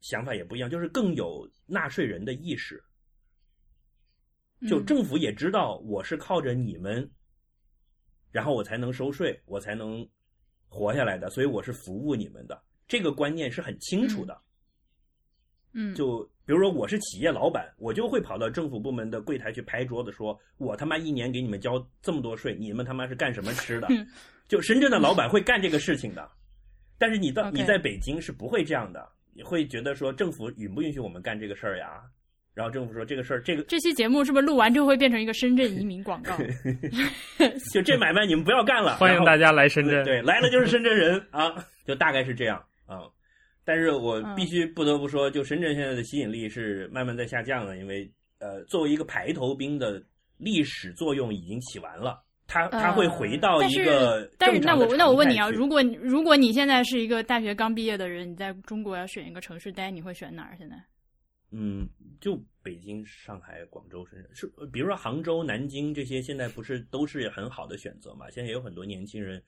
[0.02, 2.80] 想法也不一样，就是更有纳税人的意识。
[4.70, 7.10] 就嗯政府也知道我是靠着你们，
[8.30, 10.08] 然后我才能收税，我才能
[10.70, 12.64] 活下来的，所以我是服务你们的。
[12.88, 14.32] 这个观念是很清楚的。
[14.36, 14.51] 嗯
[15.96, 23.88] 就比如说我是企业老板，我就会跑到政府部门的柜台去拍桌子说，我他妈一年给你们交这么多税，你们他妈是干什么吃的？
[24.48, 26.30] 就深圳的老板会干这个事情的，
[26.98, 32.02] 但是你到你在北京是不会这样的，你会觉得说政府允不允许我们干这个事儿呀？
[32.54, 36.36] 然后政府说这个事儿，这个这期节目是不是录完之后会变成一个深圳移民广告？
[37.74, 40.04] 就这买卖你们不要干了，欢迎大家来深圳。
[40.04, 43.04] 对，来了就是深圳人啊，就大概是这样啊。
[43.64, 50.04] 但是我嗯必须不得不说，就深圳现在的吸引力是慢慢在下降的，因为呃，作为一个排头兵的
[50.38, 60.56] 历史作用已经起完了，他他会回到一个呃但是那我那我问你啊，如果如果你现在是一个大学刚毕业的人，你在中国要选一个城市待，你会选哪儿？
[60.58, 60.76] 现在？
[61.54, 61.86] 嗯，
[62.22, 68.30] 就北京、上海、广州、深圳，是比如说杭州、南京这些，现在不是都是很好的选择嘛？
[68.30, 69.44] 现在也有很多年轻人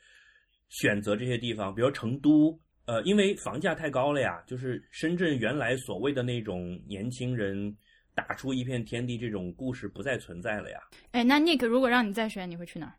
[0.67, 7.75] 选择这些地方，比如成都，呃，因为房价太高了呀，就是深圳原来所谓的那种年轻人
[8.13, 10.79] 打出一片天地这种故事不再存在了呀。
[11.11, 12.93] 哎，那 Nick 如果让你再选，你会去哪儿？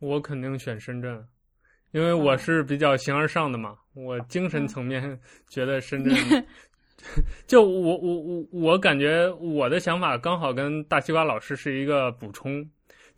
[0.00, 1.26] 我肯定选深圳，
[1.92, 3.76] 因为我是比较形而上的嘛。
[3.94, 5.18] 我精神层面
[5.48, 6.14] 觉得深圳
[7.46, 12.68] 就我我我我感觉我的想法刚好跟大西瓜老师是一个补充，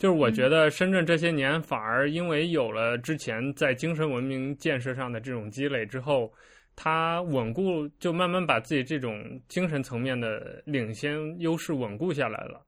[0.01, 6.33] 就是我觉得深圳这些年反而因为有了之前在精神文明建设上的这种积累之后，
[6.75, 12.65] 它稳固就慢慢把自己这种精神层面的领先优势稳固下来了。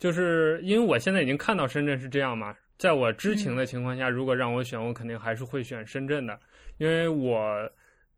[0.00, 6.36] 就是因为我现在已经看到深圳是这样嘛，在我知情的情况下，如果让我选，我肯定还是会选深圳的，
[6.78, 7.70] 因为我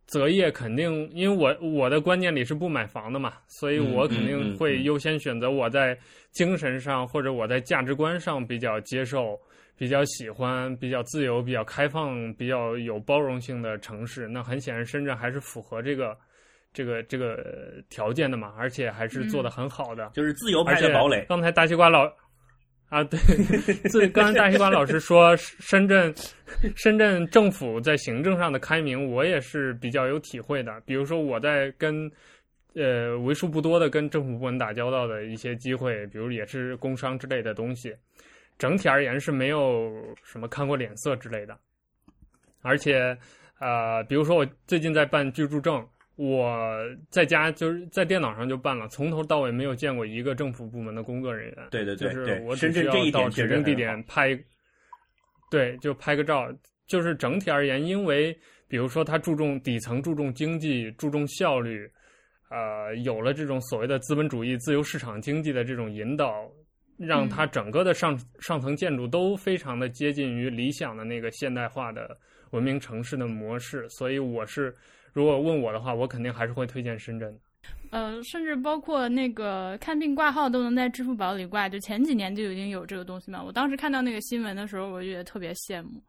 [0.06, 5.98] 择业肯定，因为我我的观念里是不买房的嘛，所以我肯定会优先选择我在
[6.30, 9.38] 精神上或者我在价值观上比较接受、
[9.76, 14.28] 比较喜欢、比较自由、比较开放、比较有包容性的城市。
[14.28, 16.16] 那很显然，深圳还是符合这个
[16.72, 20.10] 这个这个条件的嘛，而且还是做的很好的。
[20.14, 22.08] 就是自由派的堡垒，刚才大西瓜老
[22.88, 23.18] 啊，对，
[23.90, 26.14] 这刚才大西瓜老师说深圳
[26.76, 30.80] 深圳政府在行政上的开明，我也是比较有体会的。
[30.86, 32.10] 比如说我在跟
[32.74, 37.92] 呃为数不多的跟政府部门打交道的一些机会，比如也是工商之类的东西，
[38.56, 41.58] 整体而言是没有什么看过脸色之类的。
[42.62, 43.18] 而且
[43.58, 45.84] 呃，比如说我最近在办居住证。
[46.16, 46.74] 我
[47.10, 51.68] 在家就是在电脑上就办了，从头到尾没有见过一个政府部门的工作人员。
[51.70, 54.34] 对对对就是，我只需要到指定地点拍，
[55.50, 56.50] 对，就拍个照。
[56.86, 58.34] 就是整体而言，因为
[58.66, 61.86] 比如说他注重底层，注重经济，注重效率，
[62.48, 66.50] 呃，有了这种所谓的资本主义、自由市场经济的这种引导，
[66.96, 72.16] 让它整个的上、上层建筑都非常的接近于理想的那个现代化的
[72.52, 73.86] 文明城市的模式。
[73.90, 74.74] 所以我是。
[75.16, 77.40] 如果问我的话，我肯定还是会推荐深圳的。
[77.88, 83.42] 呃，甚至包括那个看病挂号都能在支付宝里挂，就前几年就已经有这个东西嘛。
[83.42, 86.02] 我当时看到那个新闻的时候，我就觉得特别羡慕。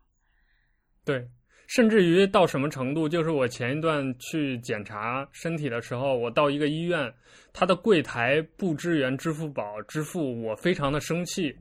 [1.05, 1.25] 对，
[1.67, 7.09] 甚至于到什么程度，就是我前一段去检查身体的时候，我到一个医院，
[7.53, 11.55] 他的柜台不支援支付宝支付，我非常的生气。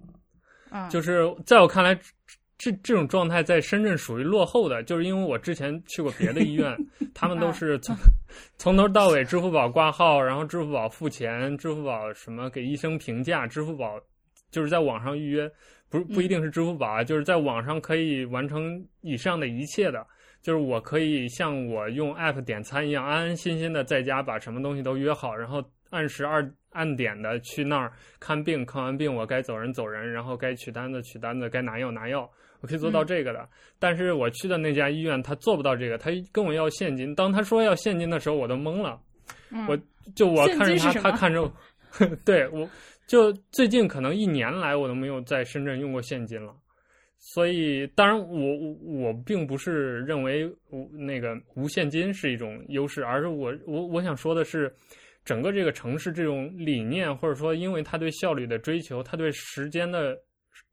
[0.69, 1.97] 啊，就是在我看来。
[2.59, 6.75] 这这种状态在深圳属于落后的，就是因为我之前去过别的医院，
[7.15, 7.95] 他们都是从
[8.57, 14.01] 从头到尾支付宝挂号，然后支付宝付钱，支付宝什么给医生评价，支付宝
[14.51, 15.51] 就是在网上预约，
[15.91, 20.07] 不不一定是支付宝啊，就是在网上可以完成以上的一切的，
[20.41, 32.31] 就是我可以像我用 app 点餐一样，安安心心的在家把什么东西都约好，然后按时二按点的去那儿看病，看完病我该走人走人，然后该取单子取单子，该拿药拿药。
[32.61, 33.49] 我可以做到这个的。
[33.79, 37.15] 但是我去的那家医院，他做不到这个，他跟我要现金。
[37.15, 39.01] 当他说要现金的时候，我都懵了。
[39.51, 39.79] 嗯我
[40.15, 41.53] 就我看着他，他看着我，
[42.25, 42.69] 对我
[43.07, 46.55] 就最近可能一年来我都没有在深圳用过现金了。
[47.19, 48.73] 所以，当然我，我
[49.09, 54.73] 我并不是认为无那个无现金是一种优势，而是我我我想说的是，
[55.25, 60.17] 整个这个城市这种理念，或者说因为他对效率的追求，他对时间的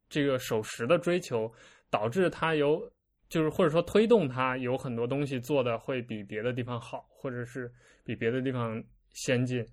[0.08, 1.50] 这个守时的追求，
[1.94, 2.90] 导致它有
[3.28, 7.72] 就是或者说推动它有很多东西做的会比别的地方好，或者是
[8.02, 8.82] 比别的地方
[9.12, 9.64] 先进，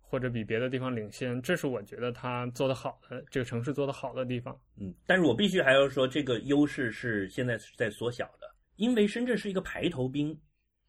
[0.00, 4.60] 或者比别的地方领先，这是我觉得它做的好的这个城市做的好的地方。
[4.76, 10.36] 嗯，但是我必须还要说，这个优势是现在是在缩小的，因为深圳是一个排头兵，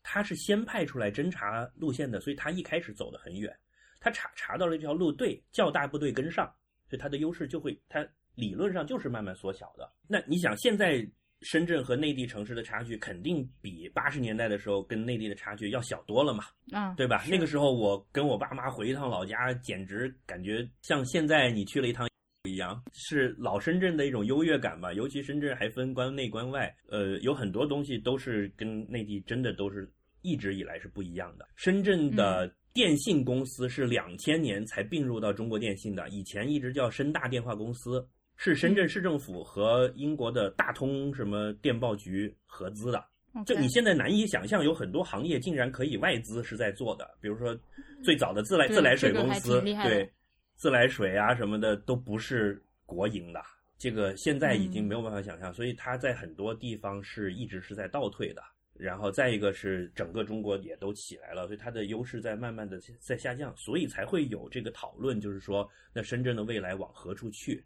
[0.02, 3.56] 他是先派出来侦查路线的，所以他一开始走得很远，
[4.00, 6.52] 他查查到了这条路，对，较大部队跟上，
[6.90, 8.04] 所以他的优势就会，他
[8.40, 9.92] 理论上就是慢慢缩小的。
[10.08, 11.06] 那你想，现在
[11.42, 16.44] 深圳和内地城市的差距肯定比八十年代的时候跟内地的差距要小多了嘛？
[16.72, 17.24] 啊，对吧？
[17.30, 22.08] 那个时候我跟我爸妈回一趟老家，简直感觉像现在你去了一趟
[22.44, 24.92] 一样，是老深圳的一种优越感吧。
[24.94, 29.90] 尤其深圳还分关内关外，呃，有很多东西都是跟内地真的都是
[30.22, 31.48] 一直以来是不一样的。
[31.56, 38.06] 深圳的电信公司是两千年才并入到中国电信的，以前一直叫深大电话公司，
[38.42, 43.06] 是深圳市政府和英国的大通什么电报局合资的。
[43.46, 47.54] 就你现在难以想象，有很多行业竟然可以外资是在做的，比如说
[48.02, 50.10] 最早的自来自来水公司，对
[50.56, 53.42] 自来水啊什么的都不是国营的，
[53.78, 58.42] 这个现在已经嗯没有办法想象，所以它在很多地方是一直是在倒退的。
[58.74, 67.62] 然后再一个是整个中国也都起来了，所以它的优势在慢慢的在下降，所以才会有这个讨论，就是说那深圳的未来往何处去？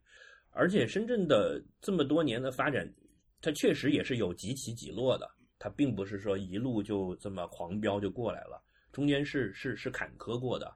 [0.54, 2.88] 而且深圳的这么多年的发展，
[3.42, 5.30] 它确实也是有几起几落的，
[5.60, 10.74] 它并不是说一路就这么狂飙就过来了，中间是是是坎坷过的。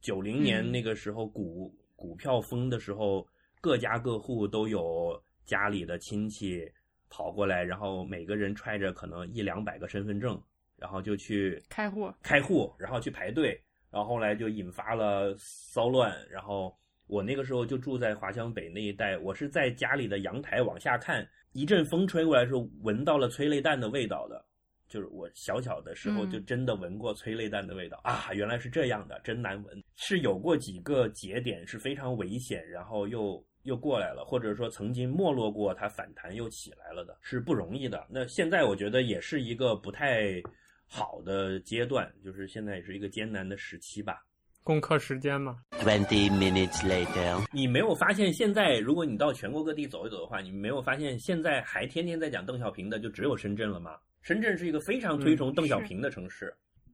[0.00, 3.26] 九零年嗯那个时候股股票疯的时候，
[3.60, 6.70] 各家各户都有家里的亲戚
[7.08, 10.38] 跑过来，然后每个人揣着可能一两百个身份证，
[10.76, 13.58] 然后就去开户，开户，然后去排队，
[13.90, 16.14] 然后后来就引发了骚乱。
[16.28, 24.44] 然后我那个时候就住在华强北那一带，我是在家里的阳台往下看，一阵风吹过来的时候，闻到了催泪弹的味道的。
[24.86, 29.82] 就是我小小的时候嗯就真的闻过催泪弹的味道、啊，原来是这样的，真难闻。
[29.96, 38.06] 是有过几个节点是非常危险，然后又又过来了，或者说曾经没落过，它反弹又起来了的，是不容易的。
[38.08, 40.40] 那现在我觉得也是一个不太
[40.86, 44.22] 好的阶段，就是现在也是一个艰难的时期吧。
[44.64, 47.46] 攻克时间嘛，Twenty minutes later.
[47.52, 53.96] 你没有发现现在，如果你到全国各地走一走的话，你没有发现现在还天天在讲邓小平的，就只有深圳了吗？
[54.22, 56.50] 深圳是一个非常推崇邓小平的城市，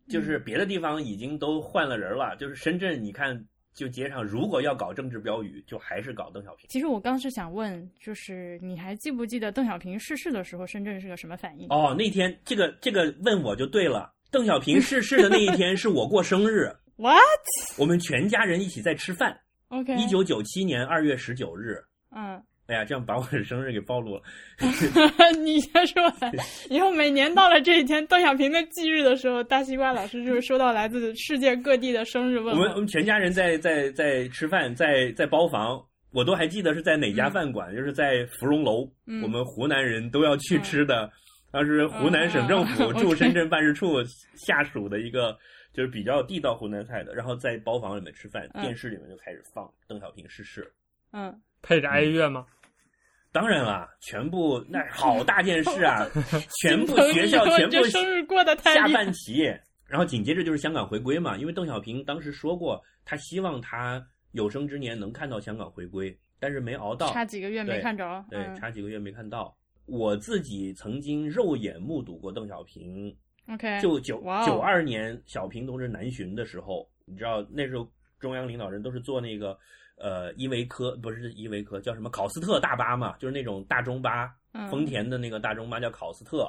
[0.09, 3.41] 就是别的地方已经都换了人了，就是深圳，你看
[3.73, 6.67] 就街上如果要搞政治标语，就还是搞邓小平。
[6.69, 11.69] 其实我刚是想问，就是你还记不记得邓小平逝世的时候，深圳是个什么反应？
[11.69, 16.69] 哦，那天这个这个问我就对了，邓小平逝世的那一天是我过生日，
[17.01, 17.19] What？
[17.79, 19.35] 我们全家人一起在吃饭。
[19.69, 21.77] OK，一九九七年二月十九日，
[22.15, 22.35] 嗯，
[22.67, 24.23] 哎呀，这样把我的生日给暴露了。
[25.43, 26.33] 你先说完。
[26.69, 32.61] 以后每年到了这一天，邓小平的忌日的时候，大西瓜老师就会收到来自世界各地的生日问候。
[32.61, 35.83] 我们我们全家人在在在吃饭，在在包房，
[36.13, 41.11] 我都还记得是在哪家饭馆，就是在芙蓉楼，嗯我们湖南人都要去吃的。
[41.53, 43.95] 当时湖南省政府 驻深圳办事处
[44.37, 45.37] 下属的一个
[45.73, 50.71] 就是比较地道湖南菜的，然后在包房里面吃饭，嗯电视里面就开始放邓小平逝世。
[51.13, 52.47] 嗯，配着哀乐吗？
[53.33, 56.05] 当然啦，全部那好大件事啊，
[56.61, 59.43] 全部学校全部生日过得太下厉害半旗，
[59.87, 68.25] 然后紧接着就是香港回归嘛，因为邓小平当时说过，他希望他有生之年能看到香港回归，但是没熬到，差几个月没看着。
[68.29, 69.57] 对，嗯差几个月没看到。
[69.87, 73.17] 我自己曾经肉眼目睹过邓小平，
[73.51, 79.59] OK，就九九二年小平同志南巡的时候，你知道那时候中央领导人都是坐那个
[79.97, 84.69] 呃依维柯，不是依维柯，叫什么考斯特大巴嘛，就是那种大中巴，嗯。
[84.69, 86.49] 丰田的那个大中巴叫考斯特，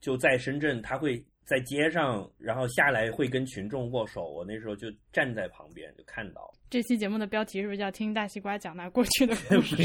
[0.00, 4.30] 就在深圳，他会在街上，然后下来会跟群众握手。
[4.30, 9.76] 我那时候就站在旁边就看到，这期节目的标题是不是叫“听大西瓜讲那过去的故事？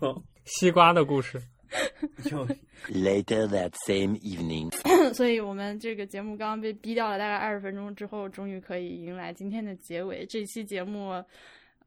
[0.44, 1.57] 西瓜的故事，就
[2.90, 4.70] Later that same evening.
[5.12, 10.24] 所以我们这个节目刚刚被逼掉了大概二十分钟之后，终于可以迎来今天的结尾。
[10.26, 11.22] 这期节目，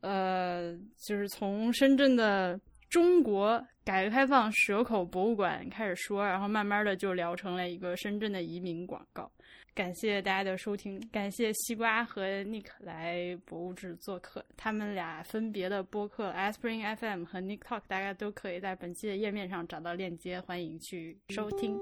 [0.02, 2.60] 呃，就是从深圳的
[2.90, 9.32] 中国改革开放蛇口博物馆开始说，然后慢慢的就聊成了一个深圳的移民广告。
[9.74, 21.80] 感谢大家的收听，感谢西瓜和 Nick 来博物志做客，他们俩分别的播客 Aspiring FM 和 Nick Talk，大家都可以在本期的页面上找到链接，欢迎去收听。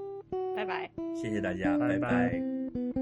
[0.56, 0.90] 拜拜。
[1.14, 2.99] 谢谢大家，拜拜拜拜